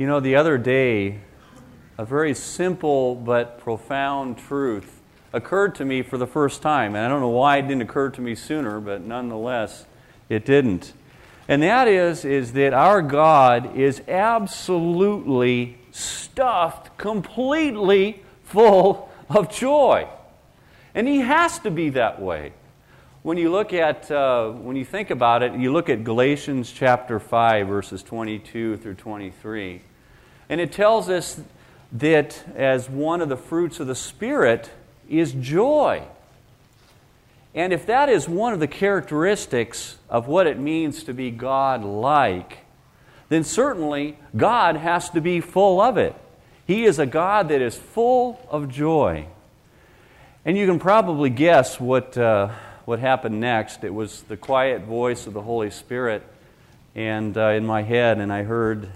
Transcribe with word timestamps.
You 0.00 0.06
know, 0.06 0.18
the 0.18 0.36
other 0.36 0.56
day, 0.56 1.18
a 1.98 2.06
very 2.06 2.32
simple 2.32 3.14
but 3.14 3.58
profound 3.60 4.38
truth 4.38 5.02
occurred 5.34 5.74
to 5.74 5.84
me 5.84 6.00
for 6.00 6.16
the 6.16 6.26
first 6.26 6.62
time. 6.62 6.94
And 6.94 7.04
I 7.04 7.08
don't 7.08 7.20
know 7.20 7.28
why 7.28 7.58
it 7.58 7.68
didn't 7.68 7.82
occur 7.82 8.08
to 8.08 8.22
me 8.22 8.34
sooner, 8.34 8.80
but 8.80 9.02
nonetheless, 9.02 9.84
it 10.30 10.46
didn't. 10.46 10.94
And 11.48 11.62
that 11.62 11.86
is, 11.86 12.24
is 12.24 12.54
that 12.54 12.72
our 12.72 13.02
God 13.02 13.76
is 13.76 14.00
absolutely 14.08 15.76
stuffed, 15.90 16.96
completely 16.96 18.22
full 18.44 19.10
of 19.28 19.52
joy. 19.52 20.08
And 20.94 21.06
He 21.06 21.18
has 21.18 21.58
to 21.58 21.70
be 21.70 21.90
that 21.90 22.22
way. 22.22 22.54
When 23.22 23.36
you 23.36 23.50
look 23.50 23.74
at, 23.74 24.10
uh, 24.10 24.48
when 24.48 24.76
you 24.76 24.84
think 24.86 25.10
about 25.10 25.42
it, 25.42 25.52
you 25.52 25.70
look 25.70 25.90
at 25.90 26.04
Galatians 26.04 26.72
chapter 26.72 27.20
5, 27.20 27.68
verses 27.68 28.02
22 28.02 28.78
through 28.78 28.94
23. 28.94 29.82
And 30.50 30.60
it 30.60 30.72
tells 30.72 31.08
us 31.08 31.40
that 31.92 32.44
as 32.56 32.90
one 32.90 33.20
of 33.20 33.28
the 33.28 33.36
fruits 33.36 33.78
of 33.78 33.86
the 33.86 33.94
Spirit 33.94 34.68
is 35.08 35.32
joy. 35.32 36.02
And 37.54 37.72
if 37.72 37.86
that 37.86 38.08
is 38.08 38.28
one 38.28 38.52
of 38.52 38.58
the 38.58 38.66
characteristics 38.66 39.96
of 40.08 40.26
what 40.26 40.48
it 40.48 40.58
means 40.58 41.04
to 41.04 41.14
be 41.14 41.30
God 41.30 41.84
like, 41.84 42.58
then 43.28 43.44
certainly 43.44 44.18
God 44.36 44.76
has 44.76 45.08
to 45.10 45.20
be 45.20 45.40
full 45.40 45.80
of 45.80 45.96
it. 45.96 46.16
He 46.66 46.84
is 46.84 46.98
a 46.98 47.06
God 47.06 47.48
that 47.48 47.60
is 47.60 47.76
full 47.76 48.44
of 48.50 48.68
joy. 48.68 49.26
And 50.44 50.56
you 50.58 50.66
can 50.66 50.80
probably 50.80 51.30
guess 51.30 51.78
what, 51.78 52.18
uh, 52.18 52.50
what 52.86 52.98
happened 52.98 53.40
next. 53.40 53.84
It 53.84 53.94
was 53.94 54.22
the 54.22 54.36
quiet 54.36 54.82
voice 54.82 55.28
of 55.28 55.32
the 55.32 55.42
Holy 55.42 55.70
Spirit 55.70 56.24
and 56.96 57.36
uh, 57.36 57.50
in 57.50 57.64
my 57.64 57.82
head, 57.82 58.18
and 58.18 58.32
I 58.32 58.42
heard, 58.42 58.88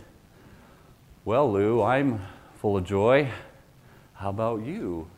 well, 1.24 1.50
Lou, 1.50 1.80
I'm 1.80 2.20
full 2.56 2.76
of 2.76 2.84
joy. 2.84 3.30
How 4.12 4.28
about 4.28 4.62
you? 4.62 5.08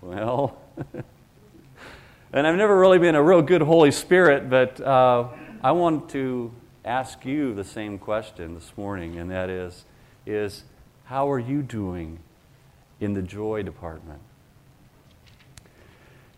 Well, 0.00 0.56
and 2.32 2.46
I've 2.46 2.54
never 2.54 2.78
really 2.78 3.00
been 3.00 3.16
a 3.16 3.22
real 3.22 3.42
good 3.42 3.62
Holy 3.62 3.90
Spirit, 3.90 4.48
but 4.48 4.80
uh, 4.80 5.26
I 5.60 5.72
want 5.72 6.10
to 6.10 6.52
ask 6.84 7.24
you 7.24 7.54
the 7.54 7.64
same 7.64 7.98
question 7.98 8.54
this 8.54 8.72
morning, 8.76 9.18
and 9.18 9.32
that 9.32 9.50
is, 9.50 9.84
is 10.26 10.62
how 11.06 11.28
are 11.28 11.40
you 11.40 11.60
doing 11.62 12.20
in 13.00 13.14
the 13.14 13.22
joy 13.22 13.64
department? 13.64 14.20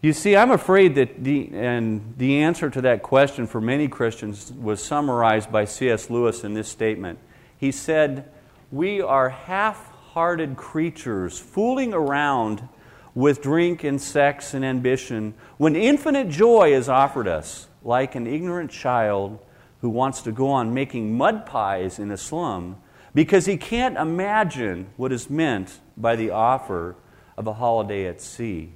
You 0.00 0.14
see, 0.14 0.34
I'm 0.34 0.50
afraid 0.50 0.94
that 0.94 1.22
the, 1.22 1.50
and 1.52 2.14
the 2.16 2.38
answer 2.38 2.70
to 2.70 2.80
that 2.80 3.02
question 3.02 3.46
for 3.46 3.60
many 3.60 3.86
Christians 3.86 4.50
was 4.50 4.82
summarized 4.82 5.52
by 5.52 5.66
C.S. 5.66 6.08
Lewis 6.08 6.42
in 6.42 6.54
this 6.54 6.68
statement. 6.68 7.18
He 7.58 7.70
said, 7.70 8.30
we 8.74 9.00
are 9.00 9.28
half 9.28 9.92
hearted 10.14 10.56
creatures 10.56 11.38
fooling 11.38 11.94
around 11.94 12.68
with 13.14 13.40
drink 13.40 13.84
and 13.84 14.02
sex 14.02 14.52
and 14.52 14.64
ambition 14.64 15.32
when 15.58 15.76
infinite 15.76 16.28
joy 16.28 16.74
is 16.74 16.88
offered 16.88 17.28
us, 17.28 17.68
like 17.84 18.16
an 18.16 18.26
ignorant 18.26 18.68
child 18.72 19.38
who 19.80 19.88
wants 19.88 20.22
to 20.22 20.32
go 20.32 20.48
on 20.48 20.74
making 20.74 21.16
mud 21.16 21.46
pies 21.46 22.00
in 22.00 22.10
a 22.10 22.16
slum 22.16 22.76
because 23.14 23.46
he 23.46 23.56
can't 23.56 23.96
imagine 23.96 24.88
what 24.96 25.12
is 25.12 25.30
meant 25.30 25.78
by 25.96 26.16
the 26.16 26.30
offer 26.30 26.96
of 27.38 27.46
a 27.46 27.52
holiday 27.52 28.08
at 28.08 28.20
sea. 28.20 28.72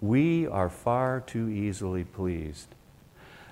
We 0.00 0.48
are 0.48 0.68
far 0.68 1.20
too 1.20 1.48
easily 1.48 2.02
pleased. 2.02 2.74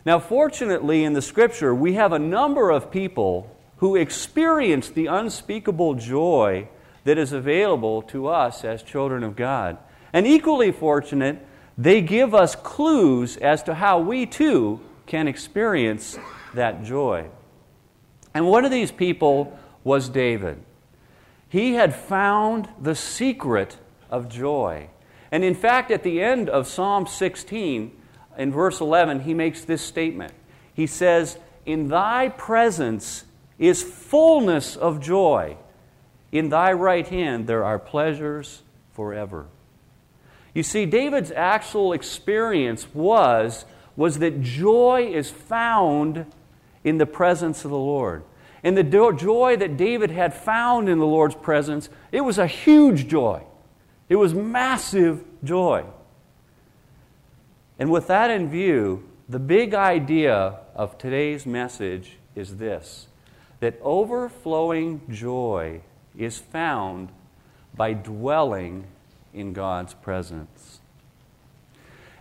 Now, 0.04 0.18
fortunately, 0.18 1.04
in 1.04 1.12
the 1.12 1.22
scripture, 1.22 1.72
we 1.72 1.94
have 1.94 2.12
a 2.12 2.18
number 2.18 2.70
of 2.72 2.90
people 2.90 3.53
who 3.78 3.96
experience 3.96 4.88
the 4.88 5.06
unspeakable 5.06 5.94
joy 5.94 6.68
that 7.04 7.18
is 7.18 7.32
available 7.32 8.02
to 8.02 8.28
us 8.28 8.64
as 8.64 8.82
children 8.82 9.22
of 9.22 9.36
God. 9.36 9.78
And 10.12 10.26
equally 10.26 10.72
fortunate, 10.72 11.44
they 11.76 12.00
give 12.00 12.34
us 12.34 12.54
clues 12.54 13.36
as 13.36 13.62
to 13.64 13.74
how 13.74 13.98
we 13.98 14.26
too 14.26 14.80
can 15.06 15.28
experience 15.28 16.18
that 16.54 16.84
joy. 16.84 17.26
And 18.32 18.46
one 18.46 18.64
of 18.64 18.70
these 18.70 18.90
people 18.90 19.58
was 19.82 20.08
David. 20.08 20.62
He 21.48 21.74
had 21.74 21.94
found 21.94 22.68
the 22.80 22.94
secret 22.94 23.76
of 24.10 24.28
joy. 24.28 24.88
And 25.30 25.44
in 25.44 25.54
fact, 25.54 25.90
at 25.90 26.02
the 26.02 26.22
end 26.22 26.48
of 26.48 26.66
Psalm 26.66 27.06
16, 27.06 27.92
in 28.36 28.52
verse 28.52 28.80
11, 28.80 29.20
he 29.20 29.34
makes 29.34 29.64
this 29.64 29.82
statement. 29.82 30.32
He 30.72 30.86
says, 30.86 31.38
In 31.66 31.88
thy 31.88 32.28
presence 32.28 33.24
is 33.58 33.82
fullness 33.82 34.76
of 34.76 35.00
joy. 35.00 35.56
In 36.32 36.48
thy 36.48 36.72
right 36.72 37.06
hand 37.06 37.46
there 37.46 37.64
are 37.64 37.78
pleasures 37.78 38.62
forever. 38.92 39.46
You 40.54 40.62
see, 40.62 40.86
David's 40.86 41.32
actual 41.32 41.92
experience 41.92 42.86
was, 42.94 43.64
was 43.96 44.20
that 44.20 44.40
joy 44.40 45.10
is 45.12 45.30
found 45.30 46.26
in 46.84 46.98
the 46.98 47.06
presence 47.06 47.64
of 47.64 47.70
the 47.70 47.76
Lord. 47.76 48.22
And 48.62 48.76
the 48.76 48.82
joy 48.82 49.56
that 49.56 49.76
David 49.76 50.10
had 50.10 50.32
found 50.32 50.88
in 50.88 50.98
the 50.98 51.06
Lord's 51.06 51.34
presence, 51.34 51.88
it 52.12 52.22
was 52.22 52.38
a 52.38 52.46
huge 52.46 53.08
joy. 53.08 53.42
It 54.08 54.16
was 54.16 54.32
massive 54.32 55.24
joy. 55.42 55.84
And 57.78 57.90
with 57.90 58.06
that 58.06 58.30
in 58.30 58.48
view, 58.48 59.08
the 59.28 59.38
big 59.38 59.74
idea 59.74 60.60
of 60.74 60.96
today's 60.98 61.46
message 61.46 62.18
is 62.34 62.56
this 62.56 63.08
that 63.60 63.78
overflowing 63.82 65.00
joy 65.10 65.80
is 66.16 66.38
found 66.38 67.08
by 67.74 67.92
dwelling 67.92 68.84
in 69.32 69.52
God's 69.52 69.94
presence. 69.94 70.80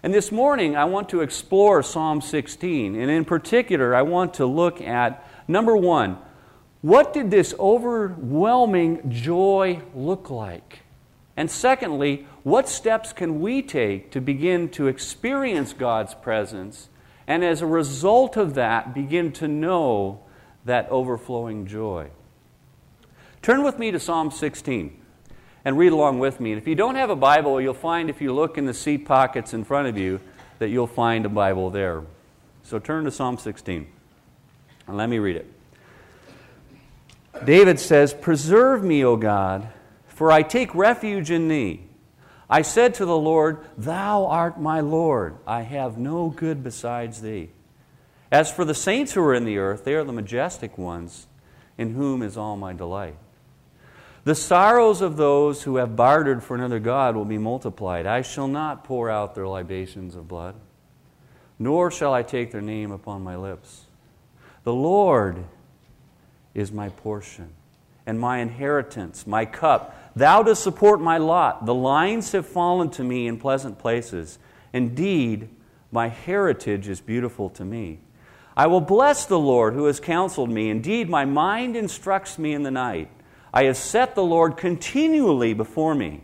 And 0.02 0.14
this 0.14 0.32
morning, 0.32 0.76
I 0.76 0.86
want 0.86 1.10
to 1.10 1.22
explore 1.22 1.82
Psalm 1.84 2.22
16. 2.22 2.96
And 2.96 3.10
in 3.10 3.24
particular, 3.24 3.96
I 3.96 4.02
want 4.02 4.36
to 4.36 4.46
look 4.46 4.82
at 4.82 5.26
number 5.48 5.78
one, 5.78 6.18
what 6.82 7.14
did 7.14 7.32
this 7.32 7.54
overwhelming 7.58 9.10
joy 9.10 9.82
look 9.96 10.30
like? 10.30 10.80
And 11.38 11.50
secondly, 11.50 12.28
what 12.44 12.68
steps 12.68 13.14
can 13.14 13.40
we 13.40 13.62
take 13.62 14.12
to 14.12 14.20
begin 14.22 14.70
to 14.70 14.88
experience 14.88 15.72
God's 15.72 16.14
presence 16.14 16.90
and 17.28 17.44
as 17.44 17.62
a 17.62 17.66
result 17.66 18.38
of 18.38 18.56
that, 18.56 18.94
begin 18.94 19.32
to 19.34 19.48
know 19.48 20.20
that 20.66 20.90
overflowing 20.90 21.68
joy. 21.68 22.09
Turn 23.41 23.63
with 23.63 23.78
me 23.78 23.91
to 23.91 24.00
Psalm 24.00 24.31
16 24.31 25.00
and 25.66 25.78
read 25.78 25.91
along 25.91 26.19
with 26.19 26.40
me. 26.40 26.53
And 26.53 26.62
if 26.62 26.68
you 26.68 26.75
don't 26.75 26.96
have 26.96 27.09
a 27.09 27.16
Bible, 27.16 27.59
you'll 27.59 27.74
find 27.74 28.09
if 28.09 28.22
you 28.22 28.34
look 28.34 28.57
in 28.57 28.66
the 28.66 28.73
seat 28.73 29.06
pockets 29.06 29.53
in 29.53 29.63
front 29.63 29.88
of 29.88 29.97
you 29.97 30.19
that 30.59 30.69
you'll 30.69 30.88
find 30.88 31.25
a 31.25 31.29
Bible 31.29 31.69
there. 31.69 32.03
So 32.63 32.79
turn 32.79 33.03
to 33.06 33.12
Psalm 33.12 33.38
16 33.38 33.88
and 34.88 34.97
let 34.97 35.09
me 35.09 35.19
read 35.19 35.35
it. 35.35 35.52
David 37.46 37.79
says, 37.79 38.13
Preserve 38.13 38.84
me, 38.84 39.03
O 39.03 39.18
God, 39.18 39.68
for 40.07 40.31
I 40.31 40.44
take 40.44 40.73
refuge 40.75 41.31
in 41.31 41.47
thee. 41.47 41.81
I 42.50 42.62
said 42.62 42.94
to 42.96 43.06
the 43.06 43.18
Lord, 43.18 43.66
Thou 43.78 44.25
art 44.28 44.62
my 44.62 44.81
Lord. 44.81 45.38
I 45.47 45.62
have 45.62 45.97
no 45.97 46.29
good 46.29 46.63
besides 46.63 47.22
thee. 47.22 47.50
As 48.34 48.52
for 48.52 48.66
the 48.66 48.74
saints 48.74 49.14
who 49.14 49.22
are 49.22 49.36
in 49.36 49.46
the 49.46 49.60
earth, 49.60 49.84
they 49.84 49.94
are 49.94 50.04
the 50.04 50.12
majestic 50.12 50.76
ones, 50.76 51.28
in 51.78 51.94
whom 51.94 52.24
is 52.24 52.36
all 52.36 52.58
my 52.58 52.74
delight. 52.74 53.16
The 54.24 54.34
sorrows 54.34 55.02
of 55.02 55.18
those 55.18 55.62
who 55.62 55.76
have 55.76 55.96
bartered 55.96 56.42
for 56.42 56.56
another 56.56 56.80
God 56.80 57.16
will 57.16 57.26
be 57.26 57.38
multiplied. 57.38 58.08
I 58.08 58.24
shall 58.24 58.48
not 58.48 58.86
pour 58.86 59.08
out 59.08 59.36
their 59.36 59.48
libations 59.48 60.16
of 60.16 60.28
blood, 60.28 60.56
nor 61.60 61.92
shall 61.92 62.12
I 62.12 62.24
take 62.24 62.52
their 62.52 62.60
name 62.60 62.92
upon 62.92 63.24
my 63.24 63.36
lips. 63.36 63.86
The 64.64 64.74
Lord 64.74 65.44
is 66.56 66.72
my 66.72 66.90
portion 66.90 67.50
and 68.08 68.20
my 68.20 68.40
inheritance, 68.40 69.28
my 69.28 69.46
cup. 69.46 69.96
Thou 70.16 70.41
dost 70.41 70.64
support 70.64 71.00
my 71.00 71.20
lot. 71.20 71.68
The 71.68 71.76
lines 71.76 72.32
have 72.32 72.47
fallen 72.47 72.90
to 72.91 73.03
me 73.03 73.28
in 73.28 73.38
pleasant 73.38 73.78
places. 73.78 74.40
Indeed, 74.74 75.50
my 75.91 76.08
heritage 76.08 76.88
is 76.88 77.00
beautiful 77.00 77.52
to 77.52 77.64
me. 77.64 78.00
I 78.55 78.67
will 78.67 78.82
bless 78.82 79.26
the 79.26 79.40
Lord 79.40 79.73
who 79.73 79.85
has 79.85 80.00
counseled 80.00 80.50
me. 80.50 80.70
Indeed, 80.70 81.09
my 81.09 81.26
mind 81.26 81.76
instructs 81.76 82.38
me 82.38 82.53
in 82.53 82.64
the 82.64 82.72
night. 82.72 83.09
I 83.53 83.64
have 83.66 83.78
set 83.78 84.16
the 84.16 84.23
Lord 84.23 84.58
continually 84.58 85.53
before 85.53 85.96
me. 85.96 86.23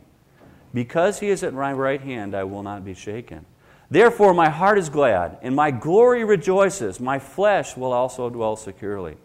Because 0.74 1.20
he 1.20 1.30
is 1.30 1.44
at 1.44 1.54
my 1.54 1.74
right 1.74 2.02
hand, 2.02 2.36
I 2.36 2.44
will 2.44 2.62
not 2.62 2.86
be 2.86 2.94
shaken. 2.94 3.46
Therefore, 3.90 4.36
my 4.36 4.50
heart 4.50 4.78
is 4.78 4.90
glad, 4.90 5.40
and 5.42 5.56
my 5.56 5.72
glory 5.72 6.24
rejoices. 6.24 7.00
My 7.00 7.18
flesh 7.18 7.76
will 7.76 7.92
also 7.92 8.30
dwell 8.30 8.56
securely. 8.56 9.18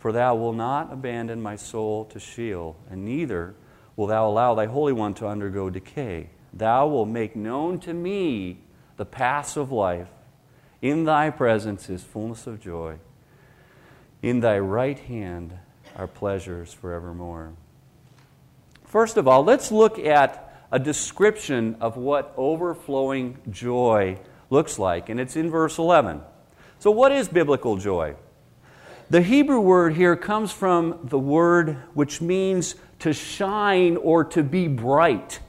For 0.00 0.10
thou 0.10 0.34
wilt 0.34 0.56
not 0.56 0.92
abandon 0.92 1.40
my 1.40 1.54
soul 1.54 2.04
to 2.06 2.18
Sheol, 2.18 2.76
and 2.90 3.04
neither 3.04 3.54
will 3.94 4.08
thou 4.08 4.28
allow 4.28 4.54
thy 4.54 4.66
Holy 4.66 4.92
One 4.92 5.14
to 5.14 5.28
undergo 5.28 5.70
decay. 5.70 6.30
Thou 6.52 6.88
wilt 6.88 7.08
make 7.08 7.36
known 7.36 7.78
to 7.80 7.94
me 7.94 8.58
the 8.96 9.06
paths 9.06 9.56
of 9.56 9.70
life. 9.70 10.08
In 10.82 11.04
thy 11.04 11.30
presence 11.30 11.88
is 11.88 12.02
fullness 12.02 12.46
of 12.46 12.60
joy. 12.60 12.96
In 14.22 14.40
thy 14.40 14.58
right 14.58 14.98
hand 14.98 15.54
are 15.96 16.06
pleasures 16.06 16.72
forevermore. 16.72 17.52
First 18.84 19.16
of 19.16 19.26
all, 19.26 19.44
let's 19.44 19.72
look 19.72 19.98
at 19.98 20.42
a 20.70 20.78
description 20.78 21.76
of 21.80 21.96
what 21.96 22.32
overflowing 22.36 23.38
joy 23.50 24.18
looks 24.50 24.78
like, 24.78 25.08
and 25.08 25.18
it's 25.18 25.36
in 25.36 25.50
verse 25.50 25.78
11. 25.78 26.20
So, 26.78 26.90
what 26.90 27.12
is 27.12 27.28
biblical 27.28 27.76
joy? 27.76 28.14
The 29.08 29.22
Hebrew 29.22 29.60
word 29.60 29.94
here 29.94 30.16
comes 30.16 30.52
from 30.52 30.98
the 31.04 31.18
word 31.18 31.76
which 31.94 32.20
means 32.20 32.74
to 33.00 33.12
shine 33.12 33.96
or 33.96 34.24
to 34.24 34.42
be 34.42 34.66
bright. 34.66 35.40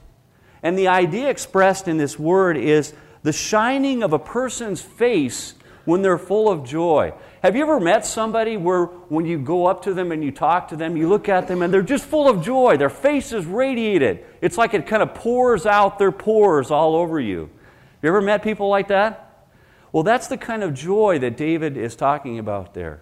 And 0.62 0.78
the 0.78 0.88
idea 0.88 1.28
expressed 1.28 1.88
in 1.88 1.98
this 1.98 2.18
word 2.18 2.56
is 2.56 2.94
the 3.22 3.32
shining 3.32 4.02
of 4.02 4.12
a 4.12 4.18
person's 4.18 4.80
face 4.80 5.54
when 5.84 6.02
they're 6.02 6.18
full 6.18 6.50
of 6.50 6.64
joy. 6.64 7.14
Have 7.42 7.56
you 7.56 7.62
ever 7.62 7.80
met 7.80 8.04
somebody 8.04 8.58
where 8.58 8.84
when 8.84 9.24
you 9.24 9.38
go 9.38 9.66
up 9.66 9.82
to 9.84 9.94
them 9.94 10.12
and 10.12 10.22
you 10.22 10.30
talk 10.30 10.68
to 10.68 10.76
them, 10.76 10.96
you 10.96 11.08
look 11.08 11.30
at 11.30 11.48
them 11.48 11.62
and 11.62 11.72
they're 11.72 11.80
just 11.80 12.04
full 12.04 12.28
of 12.28 12.42
joy? 12.42 12.76
Their 12.76 12.90
face 12.90 13.32
is 13.32 13.46
radiated. 13.46 14.24
It's 14.42 14.58
like 14.58 14.74
it 14.74 14.86
kind 14.86 15.02
of 15.02 15.14
pours 15.14 15.64
out 15.64 15.98
their 15.98 16.12
pores 16.12 16.70
all 16.70 16.94
over 16.94 17.18
you. 17.18 17.48
Have 17.48 18.02
you 18.02 18.08
ever 18.10 18.20
met 18.20 18.42
people 18.42 18.68
like 18.68 18.88
that? 18.88 19.46
Well, 19.90 20.02
that's 20.02 20.26
the 20.26 20.36
kind 20.36 20.62
of 20.62 20.74
joy 20.74 21.18
that 21.20 21.36
David 21.36 21.76
is 21.76 21.96
talking 21.96 22.38
about 22.38 22.74
there. 22.74 23.00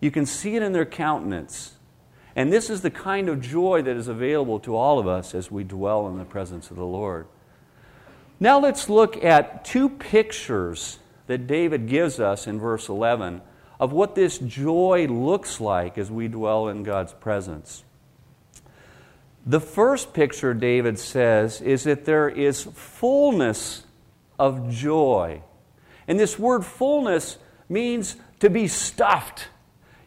You 0.00 0.10
can 0.10 0.24
see 0.24 0.54
it 0.54 0.62
in 0.62 0.72
their 0.72 0.86
countenance. 0.86 1.74
And 2.36 2.52
this 2.52 2.70
is 2.70 2.82
the 2.82 2.90
kind 2.90 3.28
of 3.28 3.40
joy 3.40 3.82
that 3.82 3.96
is 3.96 4.06
available 4.06 4.60
to 4.60 4.76
all 4.76 5.00
of 5.00 5.08
us 5.08 5.34
as 5.34 5.50
we 5.50 5.64
dwell 5.64 6.06
in 6.06 6.18
the 6.18 6.24
presence 6.24 6.70
of 6.70 6.76
the 6.76 6.86
Lord. 6.86 7.26
Now 8.40 8.60
let's 8.60 8.88
look 8.88 9.22
at 9.24 9.64
two 9.64 9.88
pictures 9.88 10.98
that 11.26 11.46
David 11.46 11.88
gives 11.88 12.20
us 12.20 12.46
in 12.46 12.60
verse 12.60 12.88
11 12.88 13.42
of 13.80 13.92
what 13.92 14.14
this 14.14 14.38
joy 14.38 15.06
looks 15.08 15.60
like 15.60 15.98
as 15.98 16.10
we 16.10 16.28
dwell 16.28 16.68
in 16.68 16.82
God's 16.82 17.12
presence. 17.12 17.84
The 19.46 19.60
first 19.60 20.12
picture, 20.12 20.52
David 20.54 20.98
says, 20.98 21.60
is 21.60 21.84
that 21.84 22.04
there 22.04 22.28
is 22.28 22.64
fullness 22.64 23.84
of 24.38 24.70
joy. 24.70 25.42
And 26.06 26.18
this 26.18 26.38
word 26.38 26.64
fullness 26.64 27.38
means 27.68 28.16
to 28.40 28.50
be 28.50 28.68
stuffed. 28.68 29.48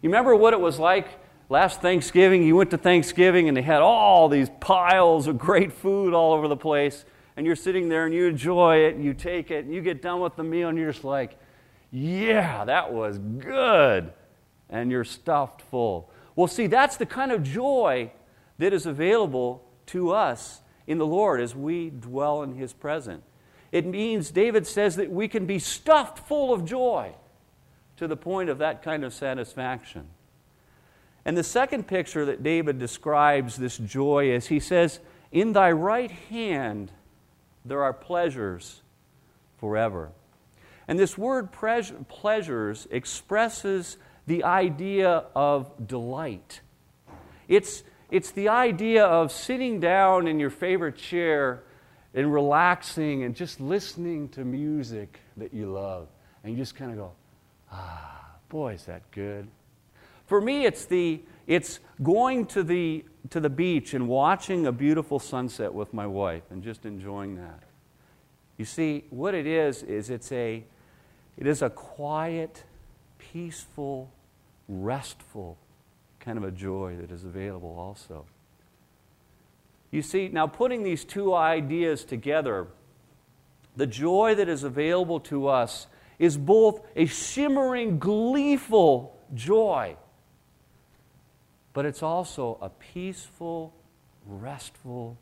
You 0.02 0.10
remember 0.10 0.36
what 0.36 0.54
it 0.54 0.60
was 0.60 0.80
like 0.80 1.08
last 1.50 1.82
Thanksgiving? 1.82 2.44
You 2.44 2.56
went 2.56 2.72
to 2.72 2.78
Thanksgiving 2.78 3.48
and 3.48 3.58
they 3.58 3.62
had 3.62 3.82
all 3.82 4.30
these 4.30 4.50
piles 4.60 5.28
of 5.28 5.38
great 5.38 5.74
food 5.74 6.14
all 6.14 6.34
over 6.34 6.48
the 6.48 6.58
place. 6.58 7.04
And 7.36 7.46
you're 7.46 7.56
sitting 7.56 7.90
there 7.90 8.06
and 8.06 8.14
you 8.14 8.28
enjoy 8.28 8.86
it 8.86 8.96
and 8.96 9.04
you 9.04 9.14
take 9.14 9.52
it 9.52 9.66
and 9.66 9.74
you 9.74 9.82
get 9.82 10.02
done 10.02 10.20
with 10.20 10.36
the 10.36 10.44
meal 10.44 10.70
and 10.70 10.78
you're 10.78 10.92
just 10.92 11.04
like, 11.04 11.38
yeah, 11.92 12.66
that 12.66 12.94
was 12.94 13.18
good. 13.18 14.14
And 14.70 14.92
you're 14.92 15.04
stuffed 15.04 15.62
full. 15.62 16.10
Well, 16.36 16.48
see, 16.48 16.68
that's 16.68 16.98
the 16.98 17.06
kind 17.06 17.32
of 17.32 17.44
joy 17.44 18.12
that 18.58 18.74
is 18.74 18.86
available 18.86 19.64
to 19.88 20.12
us 20.12 20.62
in 20.88 20.98
the 20.98 21.06
Lord 21.06 21.42
as 21.42 21.56
we 21.56 21.90
dwell 21.90 22.44
in 22.44 22.56
His 22.56 22.74
presence. 22.74 23.24
It 23.72 23.86
means, 23.86 24.32
David 24.32 24.68
says, 24.68 24.98
that 24.98 25.10
we 25.10 25.28
can 25.28 25.46
be 25.46 25.60
stuffed 25.60 26.20
full 26.20 26.54
of 26.54 26.66
joy 26.66 27.14
to 27.98 28.08
the 28.08 28.18
point 28.18 28.50
of 28.50 28.58
that 28.58 28.84
kind 28.84 29.04
of 29.04 29.14
satisfaction. 29.14 30.08
And 31.24 31.38
the 31.38 31.44
second 31.44 31.88
picture 31.88 32.26
that 32.26 32.44
David 32.44 32.80
describes 32.80 33.56
this 33.56 33.78
joy 33.78 34.32
is 34.32 34.48
he 34.48 34.60
says, 34.60 35.00
In 35.32 35.54
thy 35.54 35.72
right 35.72 36.12
hand 36.12 36.92
there 37.66 37.84
are 37.84 37.94
pleasures 37.94 38.82
forever. 39.58 40.12
And 40.88 40.98
this 40.98 41.18
word 41.18 41.50
pleasures 41.52 42.88
expresses 42.92 43.98
the 44.28 44.44
idea 44.44 45.26
of 45.36 45.88
delight. 45.88 46.62
It's, 47.48 47.84
it's 48.10 48.32
the 48.32 48.50
idea 48.50 49.06
of 49.06 49.32
sitting 49.32 49.80
down 49.80 50.28
in 50.28 50.40
your 50.40 50.50
favorite 50.50 50.98
chair 50.98 51.64
and 52.14 52.34
relaxing 52.34 53.24
and 53.24 53.36
just 53.36 53.62
listening 53.62 54.30
to 54.30 54.44
music 54.44 55.20
that 55.38 55.54
you 55.54 55.72
love. 55.72 56.08
And 56.44 56.54
you 56.54 56.58
just 56.58 56.76
kind 56.76 56.92
of 56.92 56.98
go, 56.98 57.12
ah, 57.72 58.36
boy, 58.50 58.74
is 58.74 58.86
that 58.86 59.10
good. 59.12 59.48
For 60.26 60.42
me, 60.42 60.66
it's, 60.66 60.86
the, 60.86 61.22
it's 61.48 61.80
going 62.02 62.46
to 62.48 62.64
the, 62.64 63.04
to 63.30 63.40
the 63.40 63.50
beach 63.50 63.94
and 63.94 64.08
watching 64.08 64.66
a 64.68 64.72
beautiful 64.72 65.20
sunset 65.20 65.74
with 65.74 65.94
my 65.94 66.08
wife 66.08 66.44
and 66.50 66.64
just 66.64 66.86
enjoying 66.86 67.36
that. 67.36 67.64
You 68.58 68.66
see, 68.66 69.06
what 69.10 69.34
it 69.34 69.48
is, 69.48 69.84
is 69.84 70.10
it's 70.10 70.32
a, 70.32 70.64
it 71.38 71.48
is 71.48 71.62
a 71.62 71.70
quiet, 71.70 72.64
peaceful, 73.18 74.12
restful 74.68 75.58
kind 76.20 76.38
of 76.38 76.44
a 76.44 76.52
joy 76.52 76.96
that 77.02 77.12
is 77.12 77.24
available 77.24 77.76
also. 77.78 78.26
You 79.90 80.02
see, 80.02 80.30
now 80.30 80.48
putting 80.48 80.84
these 80.84 81.04
two 81.04 81.34
ideas 81.34 82.06
together, 82.06 82.68
the 83.76 83.88
joy 83.88 84.36
that 84.36 84.48
is 84.48 84.64
available 84.64 85.20
to 85.22 85.48
us 85.48 85.88
is 86.20 86.38
both 86.38 86.82
a 86.96 87.06
shimmering, 87.06 87.98
gleeful 88.00 89.20
joy, 89.34 89.96
but 91.74 91.86
it's 91.86 92.04
also 92.04 92.58
a 92.62 92.70
peaceful, 92.70 93.74
restful 94.26 95.18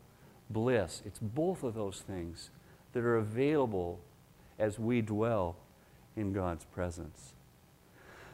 bliss. 0.50 1.02
It's 1.06 1.20
both 1.20 1.64
of 1.64 1.76
those 1.76 2.02
things 2.02 2.50
that 2.94 3.04
are 3.04 3.18
available 3.18 4.00
as 4.58 4.80
we 4.80 5.02
dwell 5.02 5.56
in 6.16 6.34
God's 6.34 6.66
presence. 6.66 7.34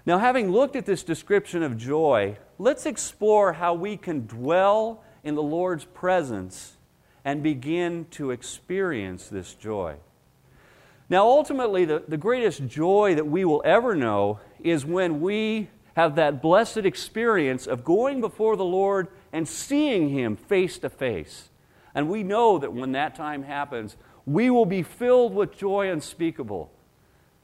Now, 0.06 0.20
having 0.20 0.52
looked 0.52 0.76
at 0.76 0.86
this 0.86 1.04
description 1.04 1.64
of 1.64 1.78
joy, 1.78 2.38
let's 2.60 2.86
explore 2.86 3.54
how 3.54 3.74
we 3.74 3.98
can 3.98 4.28
dwell 4.28 5.04
in 5.24 5.36
the 5.36 5.44
Lord's 5.44 5.86
presence 5.86 6.78
and 7.24 7.42
begin 7.42 8.06
to 8.12 8.30
experience 8.30 9.28
this 9.28 9.56
joy. 9.56 9.96
Now, 11.10 11.26
ultimately, 11.28 11.86
the, 11.86 12.04
the 12.08 12.18
greatest 12.18 12.68
joy 12.68 13.16
that 13.16 13.26
we 13.28 13.46
will 13.46 13.64
ever 13.66 13.96
know 13.96 14.40
is 14.64 14.86
when 14.86 15.22
we 15.22 15.70
have 15.96 16.16
that 16.16 16.42
blessed 16.42 16.80
experience 16.80 17.68
of 17.68 17.84
going 17.84 18.22
before 18.22 18.56
the 18.56 18.66
Lord 18.66 19.08
and 19.32 19.48
seeing 19.48 20.10
Him 20.10 20.36
face 20.36 20.78
to 20.80 20.90
face. 20.90 21.50
And 21.94 22.10
we 22.10 22.22
know 22.22 22.58
that 22.58 22.74
when 22.74 22.92
that 22.92 23.16
time 23.16 23.44
happens, 23.44 23.96
we 24.26 24.50
will 24.50 24.66
be 24.66 24.84
filled 24.84 25.34
with 25.34 25.58
joy 25.58 25.90
unspeakable. 25.90 26.72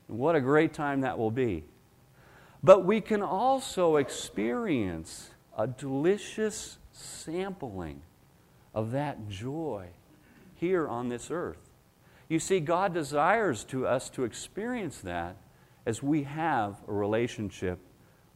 What 0.08 0.36
a 0.36 0.42
great 0.42 0.74
time 0.74 1.02
that 1.02 1.18
will 1.18 1.32
be. 1.32 1.64
But 2.62 2.86
we 2.86 3.00
can 3.00 3.22
also 3.22 3.96
experience 3.96 5.32
a 5.58 5.66
delicious 5.68 6.78
sampling 6.92 8.02
of 8.74 8.92
that 8.92 9.30
joy 9.30 9.88
here 10.56 10.88
on 10.88 11.08
this 11.08 11.32
earth. 11.32 11.70
You 12.28 12.40
see, 12.40 12.60
God 12.60 12.94
desires 12.94 13.64
to 13.66 13.88
us 13.88 14.10
to 14.12 14.26
experience 14.26 15.00
that 15.00 15.38
as 15.86 16.04
we 16.04 16.24
have 16.24 16.76
a 16.88 16.94
relationship 16.94 17.80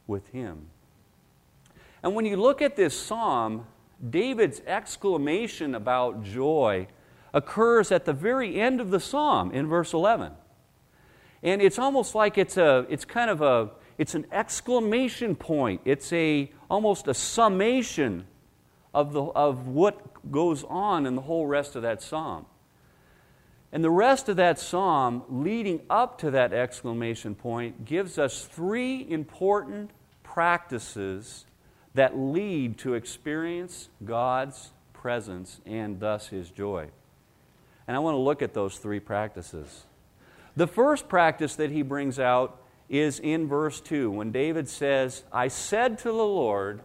with 0.08 0.28
Him. 0.30 0.68
And 2.04 2.14
when 2.14 2.26
you 2.26 2.38
look 2.38 2.62
at 2.62 2.76
this 2.76 2.98
psalm, 3.00 3.66
David's 4.10 4.62
exclamation 4.68 5.74
about 5.74 6.24
joy 6.24 6.88
occurs 7.34 7.92
at 7.92 8.06
the 8.06 8.14
very 8.14 8.60
end 8.60 8.80
of 8.80 8.92
the 8.92 9.00
psalm 9.00 9.52
in 9.52 9.68
verse 9.68 9.94
11. 9.94 10.32
And 11.44 11.62
it's 11.62 11.78
almost 11.78 12.16
like 12.16 12.38
it's 12.38 12.58
a 12.58 12.86
it's 12.90 13.06
kind 13.06 13.30
of 13.30 13.42
a 13.42 13.72
it's 13.98 14.16
an 14.16 14.26
exclamation 14.32 15.36
point. 15.36 15.82
It's 15.86 16.12
a 16.12 16.52
almost 16.70 17.08
a 17.08 17.14
summation 17.14 18.26
of, 18.94 19.14
the, 19.14 19.24
of 19.24 19.68
what 19.68 20.32
goes 20.32 20.64
on 20.64 21.06
in 21.06 21.16
the 21.16 21.22
whole 21.22 21.46
rest 21.46 21.76
of 21.76 21.82
that 21.84 22.02
psalm. 22.02 22.46
And 23.76 23.84
the 23.84 23.92
rest 23.92 24.30
of 24.30 24.38
that 24.38 24.58
psalm, 24.58 25.24
leading 25.28 25.82
up 25.90 26.20
to 26.20 26.32
that 26.32 26.54
exclamation 26.54 27.36
point, 27.36 27.84
gives 27.84 28.18
us 28.18 28.46
three 28.46 29.06
important 29.10 29.92
practices 30.24 31.46
that 31.94 32.18
lead 32.18 32.78
to 32.78 32.94
experience 32.94 33.90
God's 34.06 34.72
presence 34.94 35.60
and 35.66 36.00
thus 36.00 36.28
His 36.30 36.50
joy. 36.52 36.88
And 37.86 37.98
I 37.98 38.00
want 38.00 38.16
to 38.16 38.20
look 38.20 38.42
at 38.42 38.54
those 38.54 38.78
three 38.78 39.02
practices. 39.02 39.84
The 40.56 40.68
first 40.68 41.10
practice 41.10 41.58
that 41.58 41.70
he 41.70 41.82
brings 41.82 42.18
out 42.18 42.62
is 42.88 43.20
in 43.20 43.46
verse 43.46 43.82
2 43.82 44.10
when 44.10 44.32
David 44.32 44.70
says, 44.70 45.26
I 45.34 45.50
said 45.50 45.98
to 45.98 46.06
the 46.06 46.14
Lord, 46.14 46.80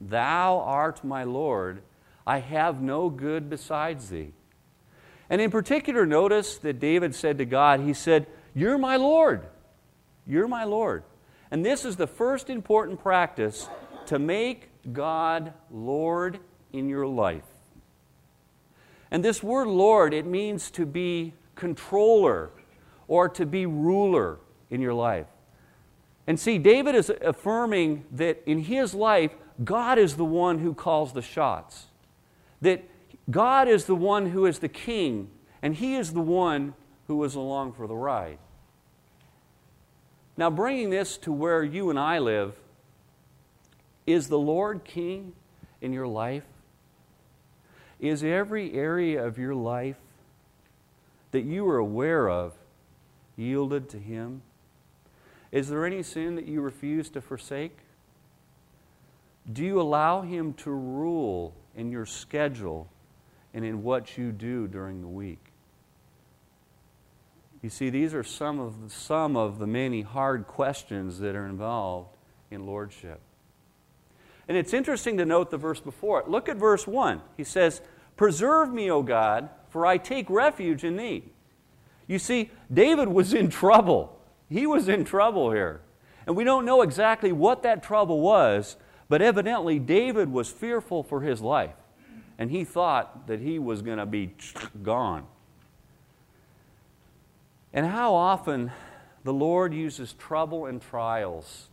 Thou 0.00 0.60
art 0.60 1.04
my 1.04 1.24
Lord, 1.24 1.82
I 2.26 2.38
have 2.38 2.80
no 2.80 3.10
good 3.10 3.50
besides 3.50 4.08
thee. 4.08 4.32
And 5.30 5.40
in 5.40 5.50
particular, 5.50 6.06
notice 6.06 6.56
that 6.58 6.80
David 6.80 7.14
said 7.14 7.38
to 7.38 7.44
God, 7.44 7.80
He 7.80 7.92
said, 7.92 8.26
You're 8.54 8.78
my 8.78 8.96
Lord. 8.96 9.46
You're 10.26 10.48
my 10.48 10.64
Lord. 10.64 11.04
And 11.50 11.64
this 11.64 11.84
is 11.84 11.96
the 11.96 12.06
first 12.06 12.50
important 12.50 13.00
practice 13.00 13.68
to 14.06 14.18
make 14.18 14.68
God 14.92 15.52
Lord 15.70 16.40
in 16.72 16.88
your 16.88 17.06
life. 17.06 17.44
And 19.10 19.24
this 19.24 19.42
word 19.42 19.68
Lord, 19.68 20.12
it 20.12 20.26
means 20.26 20.70
to 20.72 20.84
be 20.84 21.34
controller 21.54 22.50
or 23.06 23.28
to 23.30 23.46
be 23.46 23.66
ruler 23.66 24.38
in 24.70 24.80
your 24.80 24.94
life. 24.94 25.26
And 26.26 26.38
see, 26.38 26.58
David 26.58 26.94
is 26.94 27.10
affirming 27.22 28.04
that 28.12 28.42
in 28.44 28.58
his 28.60 28.94
life, 28.94 29.32
God 29.64 29.98
is 29.98 30.16
the 30.16 30.26
one 30.26 30.58
who 30.58 30.74
calls 30.74 31.14
the 31.14 31.22
shots. 31.22 31.86
That 32.60 32.84
God 33.30 33.68
is 33.68 33.84
the 33.84 33.94
one 33.94 34.30
who 34.30 34.46
is 34.46 34.60
the 34.60 34.68
king, 34.68 35.30
and 35.60 35.74
he 35.74 35.96
is 35.96 36.12
the 36.12 36.20
one 36.20 36.74
who 37.06 37.22
is 37.24 37.34
along 37.34 37.72
for 37.72 37.86
the 37.86 37.94
ride. 37.94 38.38
Now, 40.36 40.50
bringing 40.50 40.90
this 40.90 41.18
to 41.18 41.32
where 41.32 41.62
you 41.62 41.90
and 41.90 41.98
I 41.98 42.18
live, 42.20 42.54
is 44.06 44.28
the 44.28 44.38
Lord 44.38 44.84
king 44.84 45.34
in 45.80 45.92
your 45.92 46.06
life? 46.06 46.44
Is 48.00 48.22
every 48.22 48.72
area 48.72 49.24
of 49.24 49.36
your 49.36 49.54
life 49.54 49.96
that 51.32 51.42
you 51.42 51.68
are 51.68 51.78
aware 51.78 52.30
of 52.30 52.54
yielded 53.36 53.88
to 53.90 53.98
Him? 53.98 54.42
Is 55.50 55.68
there 55.68 55.84
any 55.84 56.02
sin 56.02 56.36
that 56.36 56.46
you 56.46 56.60
refuse 56.60 57.10
to 57.10 57.20
forsake? 57.20 57.76
Do 59.50 59.64
you 59.64 59.80
allow 59.80 60.22
Him 60.22 60.54
to 60.54 60.70
rule 60.70 61.54
in 61.76 61.90
your 61.90 62.06
schedule 62.06 62.88
and 63.54 63.64
in 63.64 63.82
what 63.82 64.16
you 64.18 64.32
do 64.32 64.66
during 64.66 65.00
the 65.00 65.08
week? 65.08 65.52
You 67.62 67.70
see, 67.70 67.90
these 67.90 68.14
are 68.14 68.22
some 68.22 68.60
of 68.60 68.82
the, 68.82 68.90
some 68.90 69.36
of 69.36 69.58
the 69.58 69.66
many 69.66 70.02
hard 70.02 70.46
questions 70.46 71.18
that 71.18 71.34
are 71.34 71.46
involved 71.46 72.16
in 72.50 72.66
lordship. 72.66 73.20
And 74.46 74.56
it's 74.56 74.72
interesting 74.72 75.18
to 75.18 75.26
note 75.26 75.50
the 75.50 75.58
verse 75.58 75.80
before 75.80 76.20
it. 76.20 76.28
Look 76.28 76.48
at 76.48 76.56
verse 76.56 76.86
1. 76.86 77.20
He 77.36 77.44
says, 77.44 77.82
Preserve 78.16 78.72
me, 78.72 78.90
O 78.90 79.02
God, 79.02 79.50
for 79.68 79.84
I 79.84 79.98
take 79.98 80.30
refuge 80.30 80.84
in 80.84 80.96
thee. 80.96 81.24
You 82.06 82.18
see, 82.18 82.50
David 82.72 83.08
was 83.08 83.34
in 83.34 83.50
trouble. 83.50 84.18
He 84.48 84.66
was 84.66 84.88
in 84.88 85.04
trouble 85.04 85.52
here. 85.52 85.82
And 86.26 86.36
we 86.36 86.44
don't 86.44 86.64
know 86.64 86.82
exactly 86.82 87.32
what 87.32 87.62
that 87.62 87.82
trouble 87.82 88.20
was, 88.20 88.76
but 89.08 89.20
evidently 89.20 89.78
David 89.78 90.30
was 90.30 90.50
fearful 90.50 91.02
for 91.02 91.20
his 91.20 91.40
life. 91.40 91.74
And 92.38 92.50
he 92.50 92.64
thought 92.64 93.26
that 93.26 93.40
he 93.40 93.58
was 93.58 93.82
going 93.82 93.98
to 93.98 94.06
be 94.06 94.32
gone. 94.82 95.26
And 97.72 97.86
how 97.86 98.14
often 98.14 98.70
the 99.24 99.32
Lord 99.32 99.74
uses 99.74 100.12
trouble 100.12 100.66
and 100.66 100.80
trials 100.80 101.68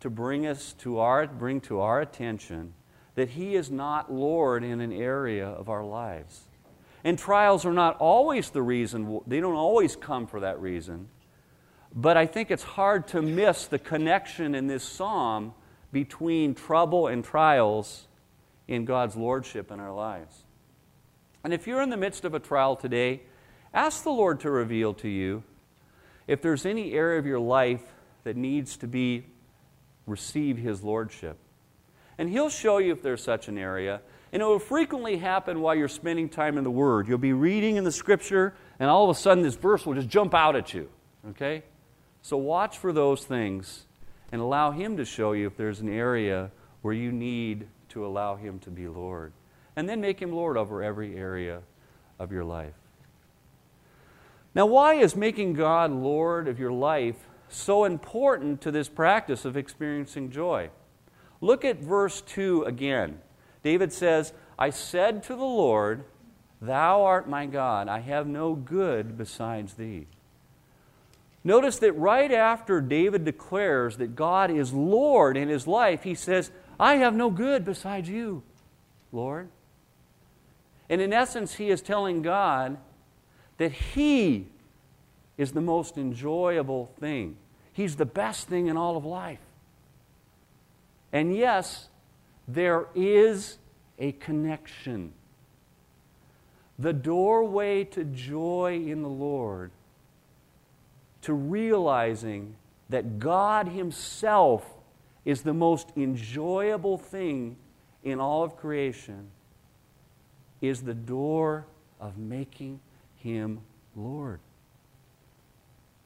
to 0.00 0.08
bring 0.10 0.46
us 0.46 0.72
to 0.78 0.98
our 0.98 1.26
bring 1.26 1.60
to 1.60 1.80
our 1.80 2.00
attention 2.00 2.72
that 3.14 3.30
he 3.30 3.54
is 3.54 3.70
not 3.70 4.12
Lord 4.12 4.64
in 4.64 4.80
an 4.80 4.92
area 4.92 5.46
of 5.46 5.68
our 5.68 5.84
lives. 5.84 6.42
And 7.04 7.18
trials 7.18 7.64
are 7.64 7.72
not 7.72 7.96
always 7.98 8.50
the 8.50 8.62
reason, 8.62 9.20
they 9.26 9.40
don't 9.40 9.54
always 9.54 9.96
come 9.96 10.26
for 10.26 10.40
that 10.40 10.60
reason. 10.60 11.08
But 11.94 12.16
I 12.16 12.26
think 12.26 12.50
it's 12.50 12.62
hard 12.62 13.08
to 13.08 13.20
miss 13.20 13.66
the 13.66 13.78
connection 13.78 14.54
in 14.54 14.68
this 14.68 14.84
psalm 14.84 15.54
between 15.92 16.54
trouble 16.54 17.08
and 17.08 17.24
trials 17.24 18.06
in 18.70 18.84
God's 18.84 19.16
lordship 19.16 19.70
in 19.70 19.80
our 19.80 19.92
lives. 19.92 20.44
And 21.42 21.52
if 21.52 21.66
you're 21.66 21.82
in 21.82 21.90
the 21.90 21.96
midst 21.96 22.24
of 22.24 22.34
a 22.34 22.38
trial 22.38 22.76
today, 22.76 23.22
ask 23.74 24.04
the 24.04 24.10
Lord 24.10 24.40
to 24.40 24.50
reveal 24.50 24.94
to 24.94 25.08
you 25.08 25.42
if 26.26 26.40
there's 26.40 26.64
any 26.64 26.92
area 26.92 27.18
of 27.18 27.26
your 27.26 27.40
life 27.40 27.82
that 28.24 28.36
needs 28.36 28.76
to 28.78 28.86
be 28.86 29.26
receive 30.06 30.56
his 30.56 30.82
lordship. 30.82 31.36
And 32.16 32.30
he'll 32.30 32.50
show 32.50 32.78
you 32.78 32.92
if 32.92 33.02
there's 33.02 33.22
such 33.22 33.48
an 33.48 33.58
area. 33.58 34.00
And 34.32 34.40
it 34.40 34.44
will 34.44 34.60
frequently 34.60 35.16
happen 35.16 35.60
while 35.60 35.74
you're 35.74 35.88
spending 35.88 36.28
time 36.28 36.56
in 36.56 36.62
the 36.62 36.70
Word. 36.70 37.08
You'll 37.08 37.18
be 37.18 37.32
reading 37.32 37.76
in 37.76 37.82
the 37.82 37.90
Scripture, 37.90 38.54
and 38.78 38.88
all 38.88 39.10
of 39.10 39.16
a 39.16 39.18
sudden 39.18 39.42
this 39.42 39.56
verse 39.56 39.84
will 39.84 39.94
just 39.94 40.08
jump 40.08 40.34
out 40.34 40.54
at 40.54 40.72
you. 40.72 40.88
Okay? 41.30 41.64
So 42.22 42.36
watch 42.36 42.78
for 42.78 42.92
those 42.92 43.24
things 43.24 43.86
and 44.30 44.40
allow 44.40 44.70
Him 44.70 44.98
to 44.98 45.04
show 45.04 45.32
you 45.32 45.48
if 45.48 45.56
there's 45.56 45.80
an 45.80 45.88
area 45.88 46.52
where 46.82 46.94
you 46.94 47.10
need 47.10 47.66
to 47.90 48.06
allow 48.06 48.36
Him 48.36 48.58
to 48.60 48.70
be 48.70 48.88
Lord. 48.88 49.32
And 49.76 49.88
then 49.88 50.00
make 50.00 50.20
Him 50.20 50.32
Lord 50.32 50.56
over 50.56 50.82
every 50.82 51.16
area 51.16 51.60
of 52.18 52.32
your 52.32 52.44
life. 52.44 52.74
Now, 54.54 54.66
why 54.66 54.94
is 54.94 55.14
making 55.14 55.54
God 55.54 55.92
Lord 55.92 56.48
of 56.48 56.58
your 56.58 56.72
life 56.72 57.16
so 57.48 57.84
important 57.84 58.60
to 58.62 58.70
this 58.70 58.88
practice 58.88 59.44
of 59.44 59.56
experiencing 59.56 60.30
joy? 60.30 60.70
Look 61.40 61.64
at 61.64 61.78
verse 61.78 62.20
2 62.22 62.64
again. 62.64 63.20
David 63.62 63.92
says, 63.92 64.32
I 64.58 64.70
said 64.70 65.22
to 65.24 65.34
the 65.34 65.44
Lord, 65.44 66.04
Thou 66.60 67.02
art 67.02 67.28
my 67.28 67.46
God, 67.46 67.88
I 67.88 68.00
have 68.00 68.26
no 68.26 68.54
good 68.54 69.16
besides 69.16 69.74
thee. 69.74 70.06
Notice 71.42 71.78
that 71.78 71.92
right 71.92 72.30
after 72.30 72.82
David 72.82 73.24
declares 73.24 73.96
that 73.96 74.14
God 74.14 74.50
is 74.50 74.74
Lord 74.74 75.38
in 75.38 75.48
his 75.48 75.66
life, 75.66 76.02
he 76.02 76.14
says, 76.14 76.50
I 76.80 76.94
have 76.96 77.14
no 77.14 77.28
good 77.28 77.66
besides 77.66 78.08
you, 78.08 78.42
Lord. 79.12 79.50
And 80.88 81.02
in 81.02 81.12
essence, 81.12 81.56
he 81.56 81.68
is 81.68 81.82
telling 81.82 82.22
God 82.22 82.78
that 83.58 83.70
he 83.70 84.46
is 85.36 85.52
the 85.52 85.60
most 85.60 85.98
enjoyable 85.98 86.90
thing. 86.98 87.36
He's 87.74 87.96
the 87.96 88.06
best 88.06 88.48
thing 88.48 88.66
in 88.68 88.78
all 88.78 88.96
of 88.96 89.04
life. 89.04 89.40
And 91.12 91.36
yes, 91.36 91.88
there 92.48 92.86
is 92.94 93.58
a 93.98 94.12
connection. 94.12 95.12
The 96.78 96.94
doorway 96.94 97.84
to 97.84 98.04
joy 98.04 98.82
in 98.86 99.02
the 99.02 99.08
Lord, 99.08 99.70
to 101.22 101.34
realizing 101.34 102.54
that 102.88 103.18
God 103.18 103.68
Himself 103.68 104.64
is 105.24 105.42
the 105.42 105.54
most 105.54 105.92
enjoyable 105.96 106.98
thing 106.98 107.56
in 108.02 108.20
all 108.20 108.42
of 108.42 108.56
creation, 108.56 109.28
is 110.60 110.82
the 110.82 110.94
door 110.94 111.66
of 112.00 112.16
making 112.16 112.80
Him 113.16 113.60
Lord. 113.94 114.40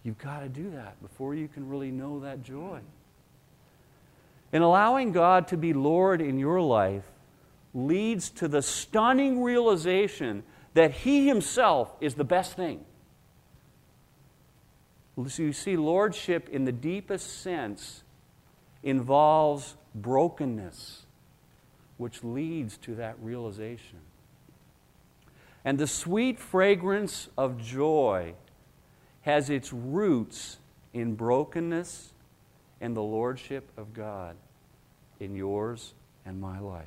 You've 0.03 0.19
got 0.19 0.41
to 0.41 0.49
do 0.49 0.71
that 0.71 1.01
before 1.01 1.35
you 1.35 1.49
can 1.49 1.69
really 1.69 1.91
know 1.91 2.21
that 2.21 2.43
joy. 2.43 2.81
And 4.53 4.63
allowing 4.63 5.13
God 5.13 5.49
to 5.49 5.57
be 5.57 5.73
Lord 5.73 6.21
in 6.21 6.39
your 6.39 6.61
life 6.61 7.05
leads 7.73 8.31
to 8.31 8.49
the 8.49 8.63
stunning 8.63 9.43
realization 9.43 10.43
that 10.75 10.93
He 10.93 11.27
Himself 11.27 11.93
is 12.01 12.15
the 12.15 12.25
best 12.25 12.55
thing. 12.55 12.85
So 15.29 15.43
you 15.43 15.53
see, 15.53 15.77
lordship 15.77 16.49
in 16.49 16.65
the 16.65 16.73
deepest 16.73 17.43
sense 17.43 18.03
involves 18.85 19.77
brokenness, 19.95 21.07
which 21.97 22.23
leads 22.23 22.77
to 22.79 22.95
that 22.95 23.17
realization. 23.21 23.99
And 25.65 25.79
the 25.79 25.87
sweet 25.87 26.39
fragrance 26.39 27.29
of 27.37 27.61
joy 27.61 28.35
has 29.23 29.49
its 29.49 29.73
roots 29.73 30.59
in 30.93 31.15
brokenness 31.15 32.13
and 32.81 32.95
the 32.95 33.03
lordship 33.03 33.71
of 33.79 33.95
God 33.95 34.37
in 35.19 35.35
yours 35.35 35.95
and 36.27 36.39
my 36.39 36.59
life. 36.59 36.85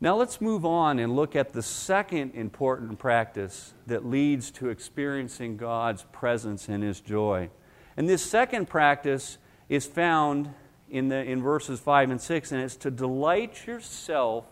Now 0.00 0.16
let's 0.16 0.40
move 0.40 0.64
on 0.64 0.98
and 0.98 1.14
look 1.14 1.36
at 1.36 1.52
the 1.52 1.62
second 1.62 2.34
important 2.34 2.98
practice 2.98 3.74
that 3.86 4.04
leads 4.04 4.50
to 4.52 4.70
experiencing 4.70 5.58
God's 5.58 6.04
presence 6.10 6.68
and 6.68 6.82
His 6.82 7.00
joy. 7.00 7.50
And 8.00 8.08
this 8.08 8.22
second 8.22 8.70
practice 8.70 9.36
is 9.68 9.84
found 9.84 10.54
in, 10.88 11.10
the, 11.10 11.16
in 11.16 11.42
verses 11.42 11.80
5 11.80 12.12
and 12.12 12.18
6, 12.18 12.50
and 12.50 12.62
it's 12.62 12.76
to 12.76 12.90
delight 12.90 13.66
yourself 13.66 14.46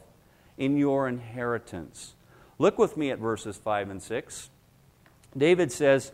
in 0.59 0.77
your 0.77 1.09
inheritance. 1.09 2.13
Look 2.59 2.79
with 2.79 2.99
me 2.99 3.11
at 3.11 3.19
verses 3.19 3.57
5 3.57 3.89
and 3.89 4.03
6. 4.03 4.51
David 5.35 5.73
says, 5.73 6.13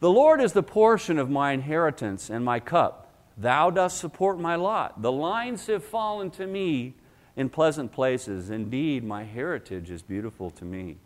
The 0.00 0.10
Lord 0.10 0.40
is 0.40 0.52
the 0.52 0.64
portion 0.64 1.16
of 1.16 1.30
my 1.30 1.52
inheritance 1.52 2.28
and 2.28 2.44
my 2.44 2.58
cup. 2.58 3.08
Thou 3.36 3.70
dost 3.70 3.98
support 3.98 4.40
my 4.40 4.56
lot. 4.56 5.00
The 5.00 5.12
lines 5.12 5.68
have 5.68 5.84
fallen 5.84 6.32
to 6.32 6.46
me 6.48 6.94
in 7.36 7.50
pleasant 7.50 7.92
places. 7.92 8.50
Indeed, 8.50 9.04
my 9.04 9.22
heritage 9.22 9.92
is 9.92 10.02
beautiful 10.02 10.50
to 10.50 10.64
me. 10.64 10.96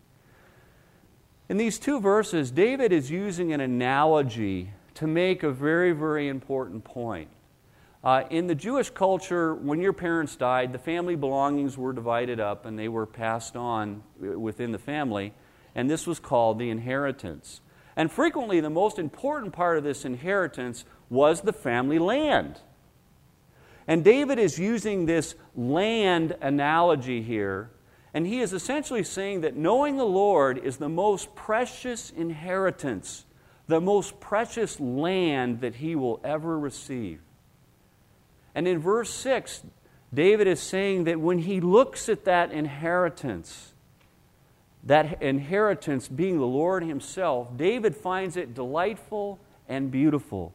In 1.50 1.58
these 1.58 1.78
two 1.78 2.00
verses, 2.00 2.50
David 2.50 2.90
is 2.90 3.10
using 3.10 3.52
an 3.52 3.60
analogy 3.60 4.70
to 4.98 5.06
make 5.06 5.44
a 5.44 5.50
very, 5.52 5.92
very 5.92 6.26
important 6.26 6.82
point. 6.82 7.28
Uh, 8.02 8.24
in 8.30 8.48
the 8.48 8.54
Jewish 8.56 8.90
culture, 8.90 9.54
when 9.54 9.80
your 9.80 9.92
parents 9.92 10.34
died, 10.34 10.72
the 10.72 10.78
family 10.78 11.14
belongings 11.14 11.78
were 11.78 11.92
divided 11.92 12.40
up 12.40 12.66
and 12.66 12.76
they 12.76 12.88
were 12.88 13.06
passed 13.06 13.54
on 13.54 14.02
within 14.18 14.72
the 14.72 14.78
family, 14.78 15.32
and 15.76 15.88
this 15.88 16.04
was 16.04 16.18
called 16.18 16.58
the 16.58 16.68
inheritance. 16.68 17.60
And 17.94 18.10
frequently, 18.10 18.58
the 18.58 18.70
most 18.70 18.98
important 18.98 19.52
part 19.52 19.78
of 19.78 19.84
this 19.84 20.04
inheritance 20.04 20.84
was 21.08 21.42
the 21.42 21.52
family 21.52 22.00
land. 22.00 22.58
And 23.86 24.02
David 24.02 24.40
is 24.40 24.58
using 24.58 25.06
this 25.06 25.36
land 25.54 26.36
analogy 26.40 27.22
here, 27.22 27.70
and 28.12 28.26
he 28.26 28.40
is 28.40 28.52
essentially 28.52 29.04
saying 29.04 29.42
that 29.42 29.54
knowing 29.54 29.96
the 29.96 30.04
Lord 30.04 30.58
is 30.58 30.78
the 30.78 30.88
most 30.88 31.36
precious 31.36 32.10
inheritance 32.10 33.24
the 33.68 33.80
most 33.80 34.18
precious 34.18 34.80
land 34.80 35.60
that 35.60 35.76
he 35.76 35.94
will 35.94 36.20
ever 36.24 36.58
receive. 36.58 37.20
And 38.54 38.66
in 38.66 38.80
verse 38.80 39.10
6, 39.10 39.62
David 40.12 40.46
is 40.46 40.60
saying 40.60 41.04
that 41.04 41.20
when 41.20 41.38
he 41.38 41.60
looks 41.60 42.08
at 42.08 42.24
that 42.24 42.50
inheritance, 42.50 43.74
that 44.84 45.22
inheritance 45.22 46.08
being 46.08 46.38
the 46.38 46.46
Lord 46.46 46.82
Himself, 46.82 47.56
David 47.56 47.94
finds 47.94 48.36
it 48.36 48.54
delightful 48.54 49.38
and 49.68 49.90
beautiful. 49.90 50.54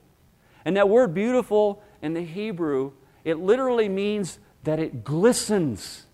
And 0.65 0.75
that 0.77 0.89
word 0.89 1.13
beautiful 1.13 1.83
in 2.01 2.13
the 2.13 2.25
Hebrew, 2.25 2.93
it 3.23 3.37
literally 3.37 3.89
means 3.89 4.39
that 4.63 4.79
it 4.79 5.03
glistens. 5.03 6.05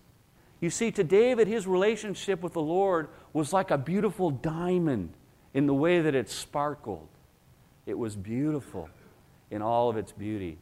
You 0.60 0.68
see, 0.68 0.90
to 0.92 1.04
David, 1.04 1.48
his 1.48 1.66
relationship 1.66 2.42
with 2.42 2.52
the 2.52 2.60
Lord 2.60 3.08
was 3.32 3.52
like 3.52 3.70
a 3.70 3.78
beautiful 3.78 4.30
diamond 4.30 5.14
in 5.54 5.66
the 5.66 5.74
way 5.74 6.00
that 6.00 6.14
it 6.14 6.28
sparkled. 6.28 7.08
It 7.86 7.98
was 7.98 8.16
beautiful 8.16 8.88
in 9.50 9.62
all 9.62 9.88
of 9.88 9.96
its 9.96 10.12
beauty. 10.12 10.58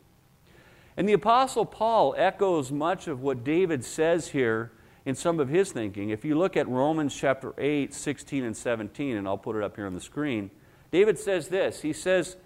And 0.96 1.08
the 1.08 1.12
Apostle 1.12 1.64
Paul 1.64 2.14
echoes 2.16 2.72
much 2.72 3.06
of 3.06 3.20
what 3.20 3.44
David 3.44 3.84
says 3.84 4.28
here 4.28 4.72
in 5.04 5.14
some 5.14 5.38
of 5.40 5.48
his 5.48 5.70
thinking. 5.72 6.10
If 6.10 6.24
you 6.24 6.36
look 6.36 6.56
at 6.56 6.68
Romans 6.68 7.14
chapter 7.14 7.54
8, 7.56 7.94
16, 7.94 8.44
and 8.44 8.56
17, 8.56 9.16
and 9.16 9.28
I'll 9.28 9.38
put 9.38 9.56
it 9.56 9.62
up 9.62 9.76
here 9.76 9.86
on 9.86 9.94
the 9.94 10.00
screen, 10.00 10.50
David 10.90 11.18
says 11.18 11.48
this 11.48 11.82
He 11.82 11.92
says, 11.92 12.36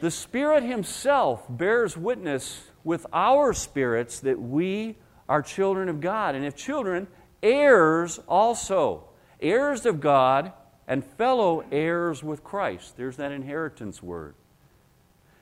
The 0.00 0.10
Spirit 0.10 0.62
Himself 0.62 1.46
bears 1.48 1.96
witness 1.96 2.64
with 2.84 3.06
our 3.12 3.52
spirits 3.52 4.20
that 4.20 4.40
we 4.40 4.96
are 5.28 5.42
children 5.42 5.88
of 5.88 6.00
God. 6.00 6.34
And 6.34 6.44
if 6.44 6.54
children, 6.54 7.08
heirs 7.42 8.20
also, 8.28 9.04
heirs 9.40 9.86
of 9.86 10.00
God 10.00 10.52
and 10.88 11.04
fellow 11.04 11.64
heirs 11.72 12.22
with 12.22 12.44
Christ. 12.44 12.96
There's 12.96 13.16
that 13.16 13.32
inheritance 13.32 14.02
word. 14.02 14.34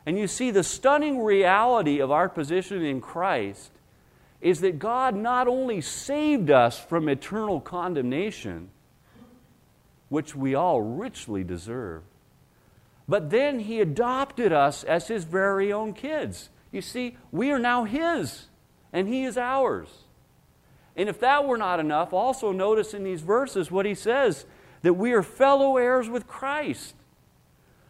And 0.06 0.18
you 0.18 0.26
see, 0.26 0.50
the 0.50 0.64
stunning 0.64 1.22
reality 1.22 1.98
of 1.98 2.10
our 2.10 2.28
position 2.28 2.84
in 2.84 3.00
Christ 3.00 3.70
is 4.40 4.60
that 4.60 4.78
God 4.78 5.14
not 5.14 5.48
only 5.48 5.80
saved 5.80 6.50
us 6.50 6.78
from 6.78 7.08
eternal 7.08 7.60
condemnation, 7.60 8.68
which 10.10 10.36
we 10.36 10.54
all 10.54 10.82
richly 10.82 11.42
deserve, 11.42 12.02
but 13.08 13.30
then 13.30 13.60
He 13.60 13.80
adopted 13.80 14.52
us 14.52 14.84
as 14.84 15.08
His 15.08 15.24
very 15.24 15.72
own 15.72 15.94
kids. 15.94 16.50
You 16.70 16.82
see, 16.82 17.16
we 17.32 17.50
are 17.50 17.58
now 17.58 17.84
His, 17.84 18.46
and 18.92 19.08
He 19.08 19.24
is 19.24 19.38
ours. 19.38 19.88
And 20.96 21.08
if 21.08 21.18
that 21.20 21.46
were 21.46 21.58
not 21.58 21.80
enough, 21.80 22.12
also 22.12 22.52
notice 22.52 22.92
in 22.92 23.04
these 23.04 23.22
verses 23.22 23.70
what 23.70 23.86
He 23.86 23.94
says 23.94 24.44
that 24.84 24.92
we 24.92 25.14
are 25.14 25.22
fellow 25.22 25.78
heirs 25.78 26.10
with 26.10 26.26
Christ. 26.26 26.94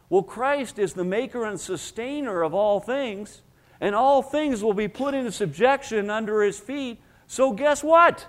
Well, 0.08 0.22
Christ 0.22 0.78
is 0.78 0.94
the 0.94 1.02
maker 1.02 1.44
and 1.44 1.58
sustainer 1.58 2.42
of 2.42 2.54
all 2.54 2.78
things 2.78 3.42
and 3.80 3.96
all 3.96 4.22
things 4.22 4.62
will 4.62 4.74
be 4.74 4.86
put 4.86 5.12
into 5.12 5.32
subjection 5.32 6.08
under 6.08 6.40
his 6.40 6.60
feet. 6.60 7.00
So, 7.26 7.52
guess 7.52 7.82
what? 7.82 8.28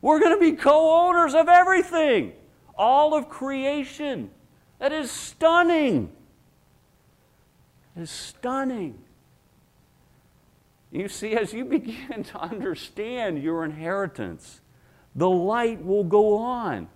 We're 0.00 0.20
going 0.20 0.38
to 0.38 0.40
be 0.40 0.52
co 0.52 1.08
owners 1.08 1.34
of 1.34 1.48
everything, 1.48 2.32
all 2.78 3.12
of 3.12 3.28
creation. 3.28 4.30
That 4.78 4.92
is 4.92 5.10
stunning. 5.10 6.12
Is 7.96 8.08
stunning. 8.08 9.00
You 10.92 11.08
see, 11.08 11.32
as 11.32 11.52
you 11.52 11.64
begin 11.78 12.22
to 12.22 12.40
understand 12.40 13.42
your 13.42 13.64
inheritance, 13.64 14.60
the 15.16 15.28
light 15.28 15.84
will 15.84 16.04
go 16.04 16.38
on. 16.38 16.88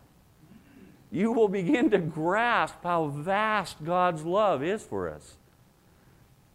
You 1.14 1.30
will 1.30 1.46
begin 1.46 1.90
to 1.90 1.98
grasp 1.98 2.82
how 2.82 3.06
vast 3.06 3.84
God's 3.84 4.24
love 4.24 4.64
is 4.64 4.82
for 4.82 5.08
us. 5.08 5.36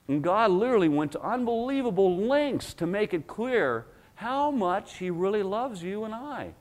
And 0.10 0.22
God 0.22 0.52
literally 0.52 0.90
went 0.90 1.14
to 1.14 1.22
unbelievable 1.22 2.18
lengths 2.18 2.74
to 2.74 2.86
make 2.86 3.14
it 3.14 3.26
clear 3.26 3.86
how 4.16 4.52
much 4.52 4.98
He 4.98 5.10
really 5.12 5.44
loves 5.44 5.82
you 5.82 6.04
and 6.04 6.14
I. 6.14 6.56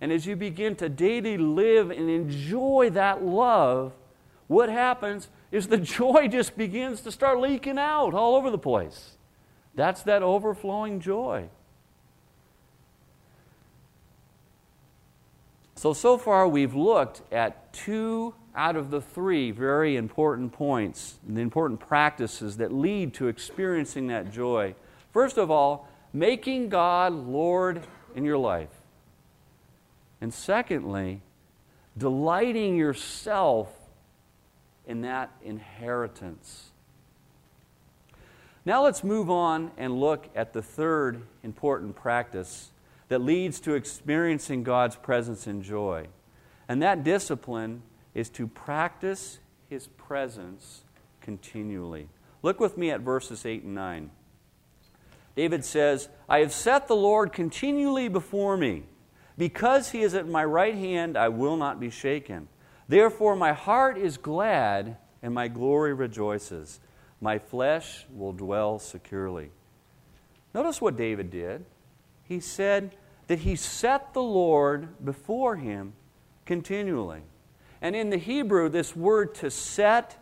And 0.00 0.10
as 0.10 0.26
you 0.26 0.34
begin 0.34 0.74
to 0.76 0.88
daily 0.88 1.38
live 1.38 1.92
and 1.92 2.10
enjoy 2.10 2.90
that 2.94 3.22
love, 3.22 3.92
what 4.48 4.68
happens 4.68 5.28
is 5.52 5.68
the 5.68 5.78
joy 6.00 6.26
just 6.26 6.56
begins 6.56 7.00
to 7.02 7.12
start 7.12 7.38
leaking 7.38 7.78
out 7.78 8.12
all 8.12 8.34
over 8.34 8.50
the 8.50 8.58
place. 8.58 9.12
That's 9.76 10.02
that 10.02 10.24
overflowing 10.24 10.98
joy. 10.98 11.48
So, 15.80 15.94
so 15.94 16.18
far 16.18 16.46
we've 16.46 16.74
looked 16.74 17.22
at 17.32 17.72
two 17.72 18.34
out 18.54 18.76
of 18.76 18.90
the 18.90 19.00
three 19.00 19.50
very 19.50 19.96
important 19.96 20.52
points, 20.52 21.18
the 21.26 21.40
important 21.40 21.80
practices 21.80 22.58
that 22.58 22.70
lead 22.70 23.14
to 23.14 23.28
experiencing 23.28 24.08
that 24.08 24.30
joy. 24.30 24.74
First 25.10 25.38
of 25.38 25.50
all, 25.50 25.88
making 26.12 26.68
God 26.68 27.14
Lord 27.14 27.86
in 28.14 28.26
your 28.26 28.36
life. 28.36 28.68
And 30.20 30.34
secondly, 30.34 31.22
delighting 31.96 32.76
yourself 32.76 33.74
in 34.86 35.00
that 35.00 35.30
inheritance. 35.42 36.72
Now 38.66 38.84
let's 38.84 39.02
move 39.02 39.30
on 39.30 39.70
and 39.78 39.98
look 39.98 40.28
at 40.34 40.52
the 40.52 40.60
third 40.60 41.22
important 41.42 41.96
practice 41.96 42.70
that 43.10 43.20
leads 43.20 43.58
to 43.58 43.74
experiencing 43.74 44.62
God's 44.62 44.94
presence 44.94 45.48
and 45.48 45.64
joy. 45.64 46.06
And 46.68 46.80
that 46.80 47.02
discipline 47.02 47.82
is 48.14 48.30
to 48.30 48.46
practice 48.46 49.40
his 49.68 49.88
presence 49.88 50.84
continually. 51.20 52.08
Look 52.42 52.60
with 52.60 52.78
me 52.78 52.92
at 52.92 53.00
verses 53.00 53.44
8 53.44 53.64
and 53.64 53.74
9. 53.74 54.10
David 55.34 55.64
says, 55.64 56.08
I 56.28 56.38
have 56.38 56.52
set 56.52 56.86
the 56.86 56.94
Lord 56.94 57.32
continually 57.32 58.06
before 58.06 58.56
me. 58.56 58.84
Because 59.36 59.90
he 59.90 60.02
is 60.02 60.14
at 60.14 60.28
my 60.28 60.44
right 60.44 60.74
hand, 60.74 61.16
I 61.16 61.30
will 61.30 61.56
not 61.56 61.80
be 61.80 61.90
shaken. 61.90 62.46
Therefore, 62.86 63.34
my 63.34 63.52
heart 63.52 63.98
is 63.98 64.18
glad 64.18 64.98
and 65.20 65.34
my 65.34 65.48
glory 65.48 65.94
rejoices. 65.94 66.78
My 67.20 67.40
flesh 67.40 68.06
will 68.14 68.32
dwell 68.32 68.78
securely. 68.78 69.50
Notice 70.54 70.80
what 70.80 70.96
David 70.96 71.30
did. 71.30 71.64
He 72.30 72.38
said 72.38 72.94
that 73.26 73.40
he 73.40 73.56
set 73.56 74.14
the 74.14 74.22
Lord 74.22 75.04
before 75.04 75.56
him 75.56 75.94
continually. 76.46 77.22
And 77.82 77.96
in 77.96 78.10
the 78.10 78.18
Hebrew, 78.18 78.68
this 78.68 78.94
word 78.94 79.34
to 79.36 79.50
set, 79.50 80.16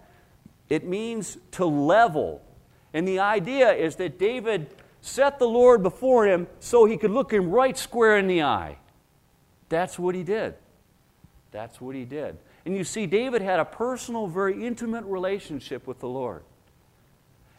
it 0.71 0.87
means 0.87 1.37
to 1.51 1.67
level. 1.67 2.41
And 2.95 3.07
the 3.07 3.19
idea 3.19 3.73
is 3.75 3.97
that 3.97 4.19
David 4.19 4.75
set 5.03 5.39
the 5.39 5.47
Lord 5.47 5.83
before 5.83 6.27
him 6.27 6.47
so 6.61 6.87
he 6.87 6.97
could 6.97 7.11
look 7.11 7.31
him 7.31 7.51
right 7.51 7.77
square 7.77 8.17
in 8.17 8.27
the 8.27 8.43
eye. 8.43 8.79
That's 9.69 9.99
what 9.99 10.15
he 10.15 10.23
did. 10.23 10.55
That's 11.51 11.79
what 11.79 11.95
he 11.95 12.07
did. 12.07 12.39
And 12.65 12.75
you 12.75 12.85
see, 12.85 13.05
David 13.05 13.43
had 13.43 13.61
a 13.61 13.67
personal, 13.67 14.29
very 14.29 14.65
intimate 14.65 15.05
relationship 15.05 15.87
with 15.87 15.99
the 15.99 16.09
Lord. 16.09 16.43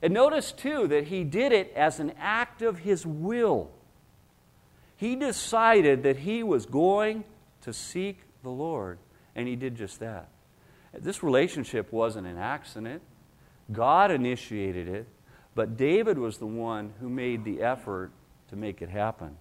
And 0.02 0.12
notice, 0.12 0.52
too, 0.52 0.88
that 0.88 1.04
he 1.04 1.24
did 1.24 1.52
it 1.52 1.72
as 1.76 2.00
an 2.00 2.14
act 2.18 2.64
of 2.64 2.80
his 2.80 3.06
will. 3.06 3.70
He 5.00 5.16
decided 5.16 6.04
that 6.04 6.18
he 6.18 6.44
was 6.44 6.66
going 6.66 7.24
to 7.62 7.72
seek 7.72 8.20
the 8.44 8.50
Lord. 8.50 9.00
And 9.34 9.48
he 9.48 9.56
did 9.56 9.76
just 9.76 10.02
that. 10.02 10.28
This 10.94 11.24
relationship 11.24 11.94
wasn't 11.94 12.28
an 12.28 12.38
accident, 12.38 13.02
God 13.72 14.12
initiated 14.12 14.90
it, 14.90 15.08
but 15.56 15.78
David 15.78 16.18
was 16.18 16.38
the 16.38 16.48
one 16.48 16.92
who 17.00 17.08
made 17.08 17.46
the 17.46 17.62
effort 17.62 18.12
to 18.50 18.58
make 18.58 18.82
it 18.82 18.90
happen. 18.90 19.38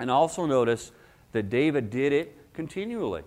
And 0.00 0.10
also 0.10 0.46
notice 0.46 0.90
that 1.30 1.48
David 1.48 1.88
did 1.88 2.12
it 2.12 2.36
continually. 2.52 3.22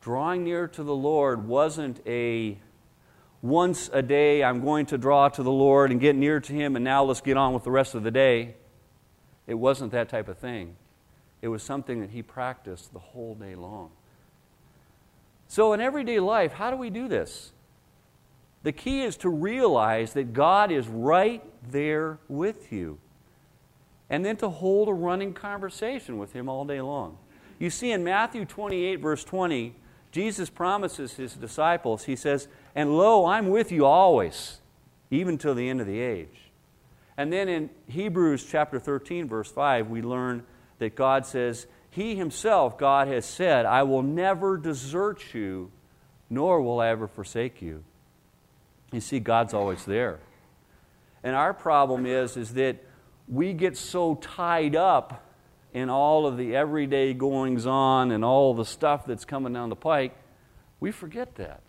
Drawing 0.00 0.42
near 0.42 0.68
to 0.68 0.82
the 0.84 0.94
Lord 0.94 1.46
wasn't 1.46 2.00
a 2.06 2.56
once 3.42 3.90
a 3.92 4.00
day, 4.00 4.42
I'm 4.42 4.64
going 4.64 4.86
to 4.86 4.96
draw 4.96 5.28
to 5.28 5.42
the 5.42 5.52
Lord 5.52 5.90
and 5.90 6.00
get 6.00 6.16
near 6.16 6.40
to 6.40 6.52
Him, 6.52 6.76
and 6.76 6.84
now 6.84 7.04
let's 7.04 7.20
get 7.20 7.36
on 7.36 7.52
with 7.52 7.64
the 7.64 7.70
rest 7.70 7.94
of 7.94 8.02
the 8.04 8.10
day. 8.10 8.54
It 9.46 9.54
wasn't 9.54 9.92
that 9.92 10.08
type 10.08 10.28
of 10.28 10.38
thing. 10.38 10.76
It 11.42 11.48
was 11.48 11.62
something 11.62 12.00
that 12.00 12.10
he 12.10 12.22
practiced 12.22 12.92
the 12.92 12.98
whole 12.98 13.34
day 13.34 13.54
long. 13.54 13.90
So, 15.48 15.72
in 15.72 15.80
everyday 15.80 16.18
life, 16.18 16.52
how 16.52 16.70
do 16.70 16.76
we 16.76 16.90
do 16.90 17.06
this? 17.06 17.52
The 18.62 18.72
key 18.72 19.02
is 19.02 19.16
to 19.18 19.28
realize 19.28 20.12
that 20.14 20.32
God 20.32 20.72
is 20.72 20.88
right 20.88 21.42
there 21.70 22.18
with 22.28 22.72
you, 22.72 22.98
and 24.10 24.24
then 24.24 24.36
to 24.38 24.48
hold 24.48 24.88
a 24.88 24.92
running 24.92 25.32
conversation 25.34 26.18
with 26.18 26.32
Him 26.32 26.48
all 26.48 26.64
day 26.64 26.80
long. 26.80 27.18
You 27.58 27.70
see, 27.70 27.92
in 27.92 28.02
Matthew 28.02 28.44
28, 28.44 28.96
verse 28.96 29.22
20, 29.22 29.74
Jesus 30.10 30.50
promises 30.50 31.14
His 31.14 31.34
disciples, 31.34 32.04
He 32.04 32.16
says, 32.16 32.48
And 32.74 32.96
lo, 32.96 33.26
I'm 33.26 33.50
with 33.50 33.70
you 33.70 33.84
always, 33.84 34.58
even 35.12 35.38
till 35.38 35.54
the 35.54 35.68
end 35.68 35.80
of 35.80 35.86
the 35.86 36.00
age. 36.00 36.45
And 37.16 37.32
then 37.32 37.48
in 37.48 37.70
Hebrews 37.88 38.44
chapter 38.44 38.78
13, 38.78 39.28
verse 39.28 39.50
5, 39.50 39.88
we 39.88 40.02
learn 40.02 40.44
that 40.78 40.94
God 40.94 41.24
says, 41.24 41.66
he 41.90 42.14
himself, 42.14 42.76
God 42.76 43.08
has 43.08 43.24
said, 43.24 43.64
I 43.64 43.82
will 43.84 44.02
never 44.02 44.58
desert 44.58 45.34
you 45.34 45.70
nor 46.28 46.60
will 46.60 46.80
I 46.80 46.88
ever 46.88 47.06
forsake 47.06 47.62
you. 47.62 47.84
You 48.92 49.00
see, 49.00 49.20
God's 49.20 49.54
always 49.54 49.84
there. 49.84 50.18
And 51.22 51.34
our 51.34 51.54
problem 51.54 52.06
is, 52.06 52.36
is 52.36 52.54
that 52.54 52.76
we 53.28 53.52
get 53.52 53.76
so 53.76 54.16
tied 54.16 54.76
up 54.76 55.24
in 55.72 55.90
all 55.90 56.26
of 56.26 56.36
the 56.36 56.54
everyday 56.54 57.12
goings 57.14 57.66
on 57.66 58.10
and 58.10 58.24
all 58.24 58.54
the 58.54 58.64
stuff 58.64 59.04
that's 59.06 59.24
coming 59.24 59.52
down 59.52 59.68
the 59.68 59.76
pike, 59.76 60.16
we 60.80 60.90
forget 60.90 61.34
that. 61.36 61.60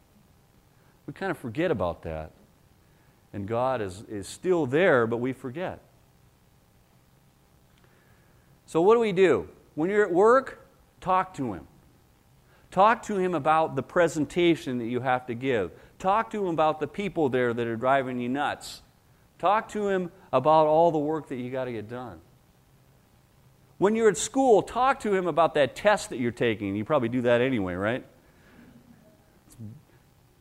We 1.06 1.14
kind 1.14 1.32
of 1.32 1.38
forget 1.38 1.72
about 1.72 2.04
that. 2.04 2.32
And 3.34 3.48
God 3.48 3.82
is, 3.82 4.04
is 4.10 4.28
still 4.28 4.66
there, 4.66 5.06
but 5.06 5.18
we 5.18 5.34
forget. 5.34 5.80
So, 8.66 8.82
what 8.82 8.96
do 8.96 9.00
we 9.00 9.12
do? 9.12 9.48
When 9.76 9.90
you're 9.90 10.04
at 10.04 10.12
work, 10.12 10.66
talk 11.02 11.34
to 11.36 11.54
Him. 11.54 11.68
Talk 12.72 13.04
to 13.04 13.18
Him 13.18 13.34
about 13.34 13.76
the 13.76 13.84
presentation 13.84 14.78
that 14.80 14.88
you 14.88 15.00
have 15.02 15.26
to 15.28 15.34
give. 15.34 15.72
Talk 16.00 16.32
to 16.32 16.46
Him 16.46 16.54
about 16.54 16.80
the 16.80 16.88
people 16.88 17.30
there 17.30 17.54
that 17.54 17.68
are 17.68 17.76
driving 17.76 18.20
you 18.20 18.30
nuts. 18.30 18.82
Talk 19.40 19.70
to 19.70 19.88
Him 19.88 20.12
about 20.34 20.68
all 20.68 20.92
the 20.92 20.98
work 20.98 21.30
that 21.30 21.36
you 21.38 21.50
got 21.50 21.66
to 21.66 21.72
get 21.72 21.88
done. 21.90 22.20
When 23.78 23.96
you're 23.96 24.10
at 24.10 24.18
school, 24.18 24.63
talk 24.63 25.00
to 25.02 25.13
Him 25.13 25.28
about 25.28 25.54
that 25.54 25.76
test 25.76 26.10
that 26.10 26.20
you're 26.20 26.32
taking. 26.32 26.76
You 26.76 26.84
probably 26.84 27.10
do 27.10 27.22
that 27.22 27.42
anyway, 27.42 27.76
right? 27.76 28.06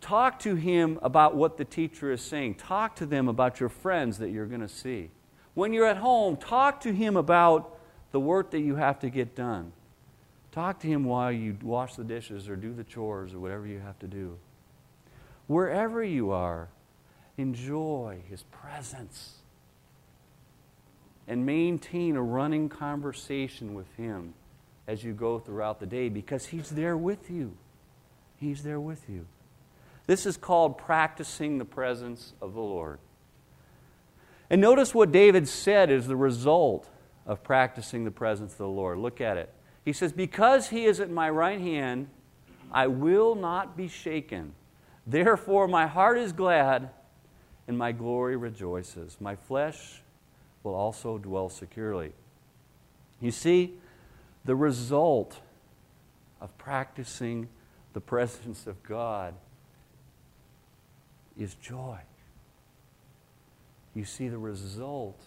Talk 0.07 0.39
to 0.41 0.55
Him 0.55 1.01
about 1.03 1.35
what 1.35 1.57
the 1.57 1.65
teacher 1.65 2.13
is 2.13 2.21
saying. 2.21 2.55
Talk 2.55 2.95
to 2.97 3.07
them 3.07 3.27
about 3.27 3.59
your 3.59 3.69
friends 3.69 4.19
that 4.19 4.31
you're 4.31 4.47
going 4.47 4.61
to 4.61 4.69
see. 4.69 5.11
When 5.55 5.73
you're 5.73 5.89
at 5.89 5.97
home, 5.97 6.37
talk 6.37 6.81
to 6.83 6.93
Him 6.93 7.17
about 7.17 7.77
the 8.13 8.21
work 8.21 8.53
that 8.53 8.61
you 8.61 8.77
have 8.77 9.01
to 9.01 9.11
get 9.11 9.35
done. 9.35 9.73
Talk 10.53 10.79
to 10.83 10.87
Him 10.87 11.07
while 11.07 11.33
you 11.33 11.59
wash 11.61 11.97
the 11.97 12.05
dishes 12.05 12.49
or 12.49 12.55
do 12.55 12.73
the 12.73 12.85
chores 12.85 13.35
or 13.35 13.41
whatever 13.41 13.67
you 13.67 13.81
have 13.81 13.99
to 13.99 14.07
do. 14.07 14.39
Wherever 15.49 16.05
you 16.05 16.31
are, 16.31 16.69
enjoy 17.37 18.21
His 18.31 18.45
presence 18.45 19.39
and 21.27 21.45
maintain 21.45 22.15
a 22.15 22.23
running 22.23 22.69
conversation 22.69 23.75
with 23.75 23.93
Him 23.97 24.35
as 24.87 25.03
you 25.03 25.13
go 25.13 25.41
throughout 25.41 25.81
the 25.81 25.87
day 25.87 26.09
because 26.09 26.47
He's 26.47 26.71
there 26.71 26.97
with 26.97 27.29
you. 27.29 27.57
He's 28.37 28.63
there 28.63 28.79
with 28.79 29.09
you. 29.09 29.27
This 30.07 30.27
is 30.27 30.37
called 30.37 30.79
practicing 30.79 31.59
the 31.59 31.65
presence 31.65 32.33
of 32.41 32.55
the 32.55 32.61
Lord. 32.61 32.99
And 34.49 34.61
notice 34.61 34.95
what 34.95 35.11
David 35.11 35.49
said 35.49 35.91
is 35.91 36.07
the 36.07 36.17
result 36.17 36.89
of 37.27 37.43
practicing 37.43 38.05
the 38.05 38.11
presence 38.13 38.53
of 38.53 38.59
the 38.59 38.69
Lord. 38.69 38.99
Look 38.99 39.21
at 39.21 39.37
it. 39.37 39.53
He 39.85 39.93
says, 39.93 40.13
Because 40.13 40.69
he 40.69 40.85
is 40.85 41.01
at 41.01 41.11
my 41.11 41.29
right 41.29 41.61
hand, 41.61 42.09
I 42.71 42.87
will 42.87 43.35
not 43.35 43.77
be 43.77 43.89
shaken. 43.89 44.55
Therefore, 45.07 45.67
my 45.67 45.87
heart 45.87 46.19
is 46.19 46.33
glad 46.33 46.91
and 47.67 47.77
my 47.77 47.93
glory 47.93 48.37
rejoices. 48.37 49.17
My 49.21 49.35
flesh 49.35 50.03
will 50.63 50.75
also 50.75 51.19
dwell 51.19 51.49
securely. 51.49 52.13
You 53.21 53.31
see, 53.31 53.75
the 54.45 54.57
result 54.57 55.41
of 56.41 56.57
practicing 56.59 57.49
the 57.93 58.01
presence 58.01 58.67
of 58.67 58.83
God 58.83 59.35
is 61.39 61.55
joy. 61.55 61.99
You 63.95 64.05
see, 64.05 64.29
the 64.29 64.39
result 64.39 65.21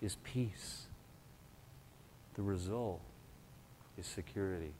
is 0.00 0.16
peace. 0.24 0.82
The 2.34 2.42
result 2.42 3.00
is 3.98 4.06
security. 4.06 4.72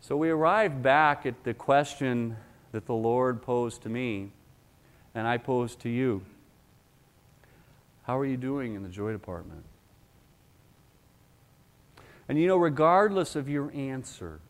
So 0.00 0.16
we 0.16 0.30
arrived 0.30 0.82
back 0.82 1.26
at 1.26 1.44
the 1.44 1.54
question 1.54 2.36
that 2.72 2.86
the 2.86 2.94
Lord 2.94 3.42
posed 3.42 3.82
to 3.82 3.88
me, 3.88 4.30
and 5.14 5.26
I 5.26 5.38
posed 5.38 5.80
to 5.80 5.88
you. 5.88 6.22
How 8.04 8.18
are 8.18 8.24
you 8.24 8.36
doing 8.36 8.74
in 8.74 8.82
the 8.82 8.88
joy 8.88 9.12
department? 9.12 9.64
And 12.28 12.38
you 12.38 12.46
know, 12.46 12.56
regardless 12.56 13.36
of 13.36 13.48
your 13.48 13.72
answer 13.74 14.40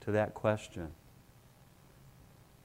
to 0.00 0.12
that 0.12 0.34
question, 0.34 0.88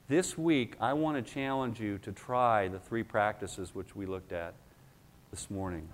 this 0.09 0.35
week, 0.35 0.75
I 0.81 0.93
want 0.93 1.23
to 1.23 1.33
challenge 1.33 1.79
you 1.79 1.99
to 1.99 2.11
try 2.11 2.67
the 2.67 2.79
three 2.79 3.03
practices 3.03 3.73
which 3.75 3.95
we 3.95 4.07
looked 4.07 4.33
at 4.33 4.55
this 5.29 5.49
morning. 5.51 5.87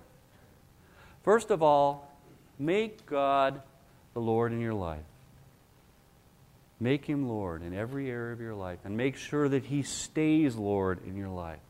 First 1.22 1.50
of 1.50 1.62
all, 1.62 2.10
make 2.58 3.04
God 3.04 3.60
the 4.14 4.20
Lord 4.20 4.52
in 4.52 4.60
your 4.60 4.74
life. 4.74 5.04
Make 6.80 7.04
Him 7.04 7.28
Lord 7.28 7.62
in 7.62 7.74
every 7.74 8.10
area 8.10 8.32
of 8.32 8.40
your 8.40 8.54
life, 8.54 8.78
and 8.84 8.96
make 8.96 9.16
sure 9.16 9.50
that 9.50 9.66
He 9.66 9.82
stays 9.82 10.56
Lord 10.56 10.98
in 11.06 11.14
your 11.14 11.28
life. 11.28 11.60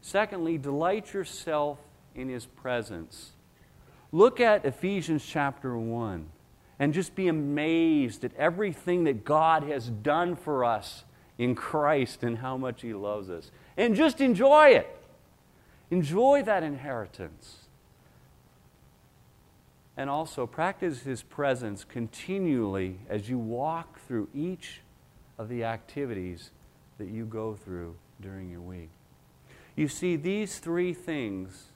Secondly, 0.00 0.58
delight 0.58 1.14
yourself 1.14 1.78
in 2.16 2.28
His 2.28 2.44
presence. 2.44 3.30
Look 4.10 4.40
at 4.40 4.64
Ephesians 4.64 5.24
chapter 5.24 5.78
1 5.78 6.28
and 6.82 6.92
just 6.92 7.14
be 7.14 7.28
amazed 7.28 8.24
at 8.24 8.34
everything 8.34 9.04
that 9.04 9.24
God 9.24 9.62
has 9.62 9.88
done 9.88 10.34
for 10.34 10.64
us 10.64 11.04
in 11.38 11.54
Christ 11.54 12.24
and 12.24 12.38
how 12.38 12.56
much 12.56 12.82
He 12.82 12.92
loves 12.92 13.30
us. 13.30 13.52
And 13.76 13.94
just 13.94 14.20
enjoy 14.20 14.70
it. 14.70 14.88
Enjoy 15.92 16.42
that 16.42 16.64
inheritance. 16.64 17.58
And 19.96 20.10
also 20.10 20.44
practice 20.44 21.02
His 21.02 21.22
presence 21.22 21.84
continually 21.84 22.98
as 23.08 23.28
you 23.28 23.38
walk 23.38 24.00
through 24.08 24.28
each 24.34 24.80
of 25.38 25.48
the 25.48 25.62
activities 25.62 26.50
that 26.98 27.06
you 27.06 27.26
go 27.26 27.54
through 27.54 27.94
during 28.20 28.50
your 28.50 28.60
week. 28.60 28.90
You 29.76 29.86
see, 29.86 30.16
these 30.16 30.58
three 30.58 30.94
things 30.94 31.66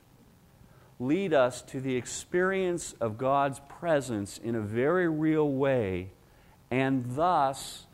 lead 0.98 1.34
us 1.34 1.62
to 1.62 1.80
the 1.80 1.96
experience 1.96 2.94
of 3.00 3.18
God's 3.18 3.60
presence 3.68 4.38
in 4.38 4.54
a 4.54 4.60
very 4.60 5.08
real 5.08 5.48
way, 5.48 6.10
and 6.70 7.04
thus 7.16 7.86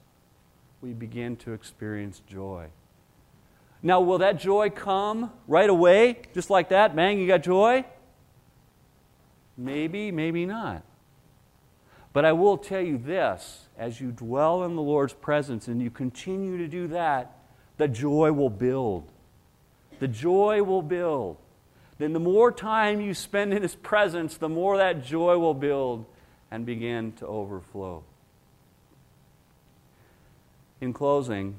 we 0.80 0.92
begin 0.92 1.36
to 1.36 1.52
experience 1.52 2.22
joy. 2.26 2.68
Now, 3.82 4.00
will 4.00 4.18
that 4.18 4.38
joy 4.38 4.70
come 4.70 5.32
right 5.48 5.68
away, 5.68 6.22
just 6.32 6.50
like 6.50 6.68
that? 6.68 6.94
Bang, 6.94 7.18
you 7.18 7.26
got 7.26 7.42
joy? 7.42 7.84
Maybe, 9.56 10.12
maybe 10.12 10.46
not. 10.46 10.82
But 12.12 12.24
I 12.24 12.32
will 12.32 12.58
tell 12.58 12.80
you 12.80 12.98
this 12.98 13.66
as 13.76 14.00
you 14.00 14.12
dwell 14.12 14.64
in 14.64 14.76
the 14.76 14.82
Lord's 14.82 15.14
presence 15.14 15.66
and 15.66 15.82
you 15.82 15.90
continue 15.90 16.58
to 16.58 16.68
do 16.68 16.86
that, 16.88 17.38
the 17.78 17.88
joy 17.88 18.30
will 18.32 18.50
build. 18.50 19.10
The 19.98 20.08
joy 20.08 20.62
will 20.62 20.82
build 20.82 21.38
then 22.02 22.12
the 22.12 22.20
more 22.20 22.50
time 22.50 23.00
you 23.00 23.14
spend 23.14 23.52
in 23.52 23.62
His 23.62 23.74
presence, 23.74 24.36
the 24.36 24.48
more 24.48 24.76
that 24.76 25.04
joy 25.04 25.38
will 25.38 25.54
build 25.54 26.06
and 26.50 26.66
begin 26.66 27.12
to 27.12 27.26
overflow. 27.26 28.04
In 30.80 30.92
closing, 30.92 31.56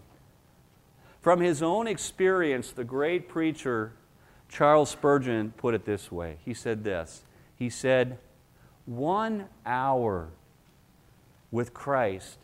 from 1.24 1.40
his 1.40 1.64
own 1.64 1.88
experience, 1.88 2.72
the 2.72 2.84
great 2.84 3.30
preacher 3.30 3.94
Charles 4.50 4.90
Spurgeon 4.90 5.54
put 5.56 5.74
it 5.74 5.86
this 5.86 6.12
way. 6.12 6.38
He 6.44 6.54
said 6.54 6.84
this 6.84 7.24
He 7.56 7.70
said, 7.70 8.20
One 8.86 9.46
hour 9.66 10.30
with 11.50 11.74
Christ 11.74 12.40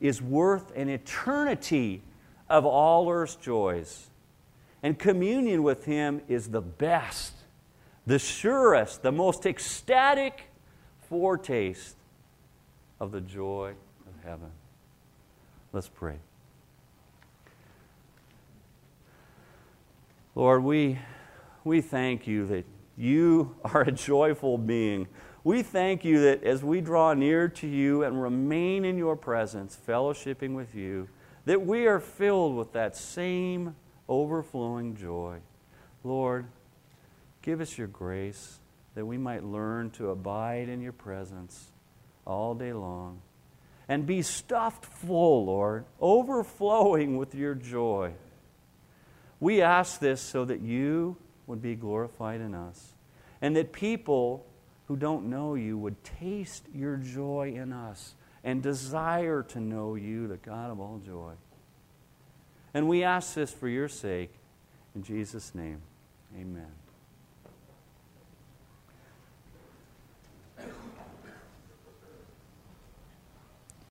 is 0.00 0.22
worth 0.22 0.74
an 0.74 0.88
eternity 0.88 2.02
of 2.48 2.64
all 2.64 3.10
earth's 3.10 3.36
joys. 3.36 4.08
And 4.82 4.98
communion 4.98 5.62
with 5.62 5.84
Him 5.84 6.20
is 6.28 6.48
the 6.48 6.60
best, 6.60 7.34
the 8.06 8.18
surest, 8.18 9.02
the 9.02 9.12
most 9.12 9.44
ecstatic 9.46 10.44
foretaste 11.08 11.96
of 13.00 13.10
the 13.10 13.20
joy 13.20 13.74
of 14.06 14.24
heaven. 14.24 14.50
Let's 15.72 15.88
pray. 15.88 16.18
Lord, 20.34 20.62
we, 20.62 20.98
we 21.64 21.80
thank 21.80 22.26
you 22.26 22.46
that 22.46 22.64
you 22.96 23.56
are 23.64 23.82
a 23.82 23.92
joyful 23.92 24.56
being. 24.56 25.08
We 25.42 25.62
thank 25.62 26.04
you 26.04 26.22
that 26.22 26.44
as 26.44 26.62
we 26.62 26.80
draw 26.80 27.14
near 27.14 27.48
to 27.48 27.66
you 27.66 28.04
and 28.04 28.22
remain 28.22 28.84
in 28.84 28.98
your 28.98 29.16
presence, 29.16 29.76
fellowshipping 29.86 30.54
with 30.54 30.74
you, 30.74 31.08
that 31.44 31.64
we 31.64 31.86
are 31.86 32.00
filled 32.00 32.56
with 32.56 32.72
that 32.72 32.96
same 32.96 33.74
overflowing 34.08 34.96
joy. 34.96 35.38
Lord, 36.04 36.46
give 37.42 37.60
us 37.60 37.76
your 37.76 37.88
grace 37.88 38.60
that 38.94 39.06
we 39.06 39.18
might 39.18 39.44
learn 39.44 39.90
to 39.90 40.10
abide 40.10 40.68
in 40.68 40.80
your 40.80 40.92
presence 40.92 41.70
all 42.26 42.54
day 42.54 42.72
long 42.72 43.20
and 43.88 44.06
be 44.06 44.22
stuffed 44.22 44.84
full, 44.84 45.46
Lord, 45.46 45.84
overflowing 46.00 47.16
with 47.16 47.34
your 47.34 47.54
joy. 47.54 48.12
We 49.40 49.62
ask 49.62 50.00
this 50.00 50.20
so 50.20 50.44
that 50.44 50.60
you 50.60 51.16
would 51.46 51.62
be 51.62 51.74
glorified 51.74 52.40
in 52.40 52.54
us 52.54 52.92
and 53.40 53.56
that 53.56 53.72
people 53.72 54.46
who 54.86 54.96
don't 54.96 55.26
know 55.26 55.54
you 55.54 55.78
would 55.78 56.02
taste 56.02 56.66
your 56.74 56.96
joy 56.96 57.52
in 57.54 57.72
us 57.72 58.14
and 58.44 58.62
desire 58.62 59.42
to 59.42 59.60
know 59.60 59.94
you, 59.94 60.26
the 60.26 60.36
God 60.36 60.70
of 60.70 60.80
all 60.80 61.00
joy. 61.04 61.32
And 62.78 62.88
we 62.88 63.02
ask 63.02 63.34
this 63.34 63.50
for 63.50 63.66
your 63.66 63.88
sake. 63.88 64.30
In 64.94 65.02
Jesus' 65.02 65.52
name, 65.52 65.82
amen. 66.32 66.77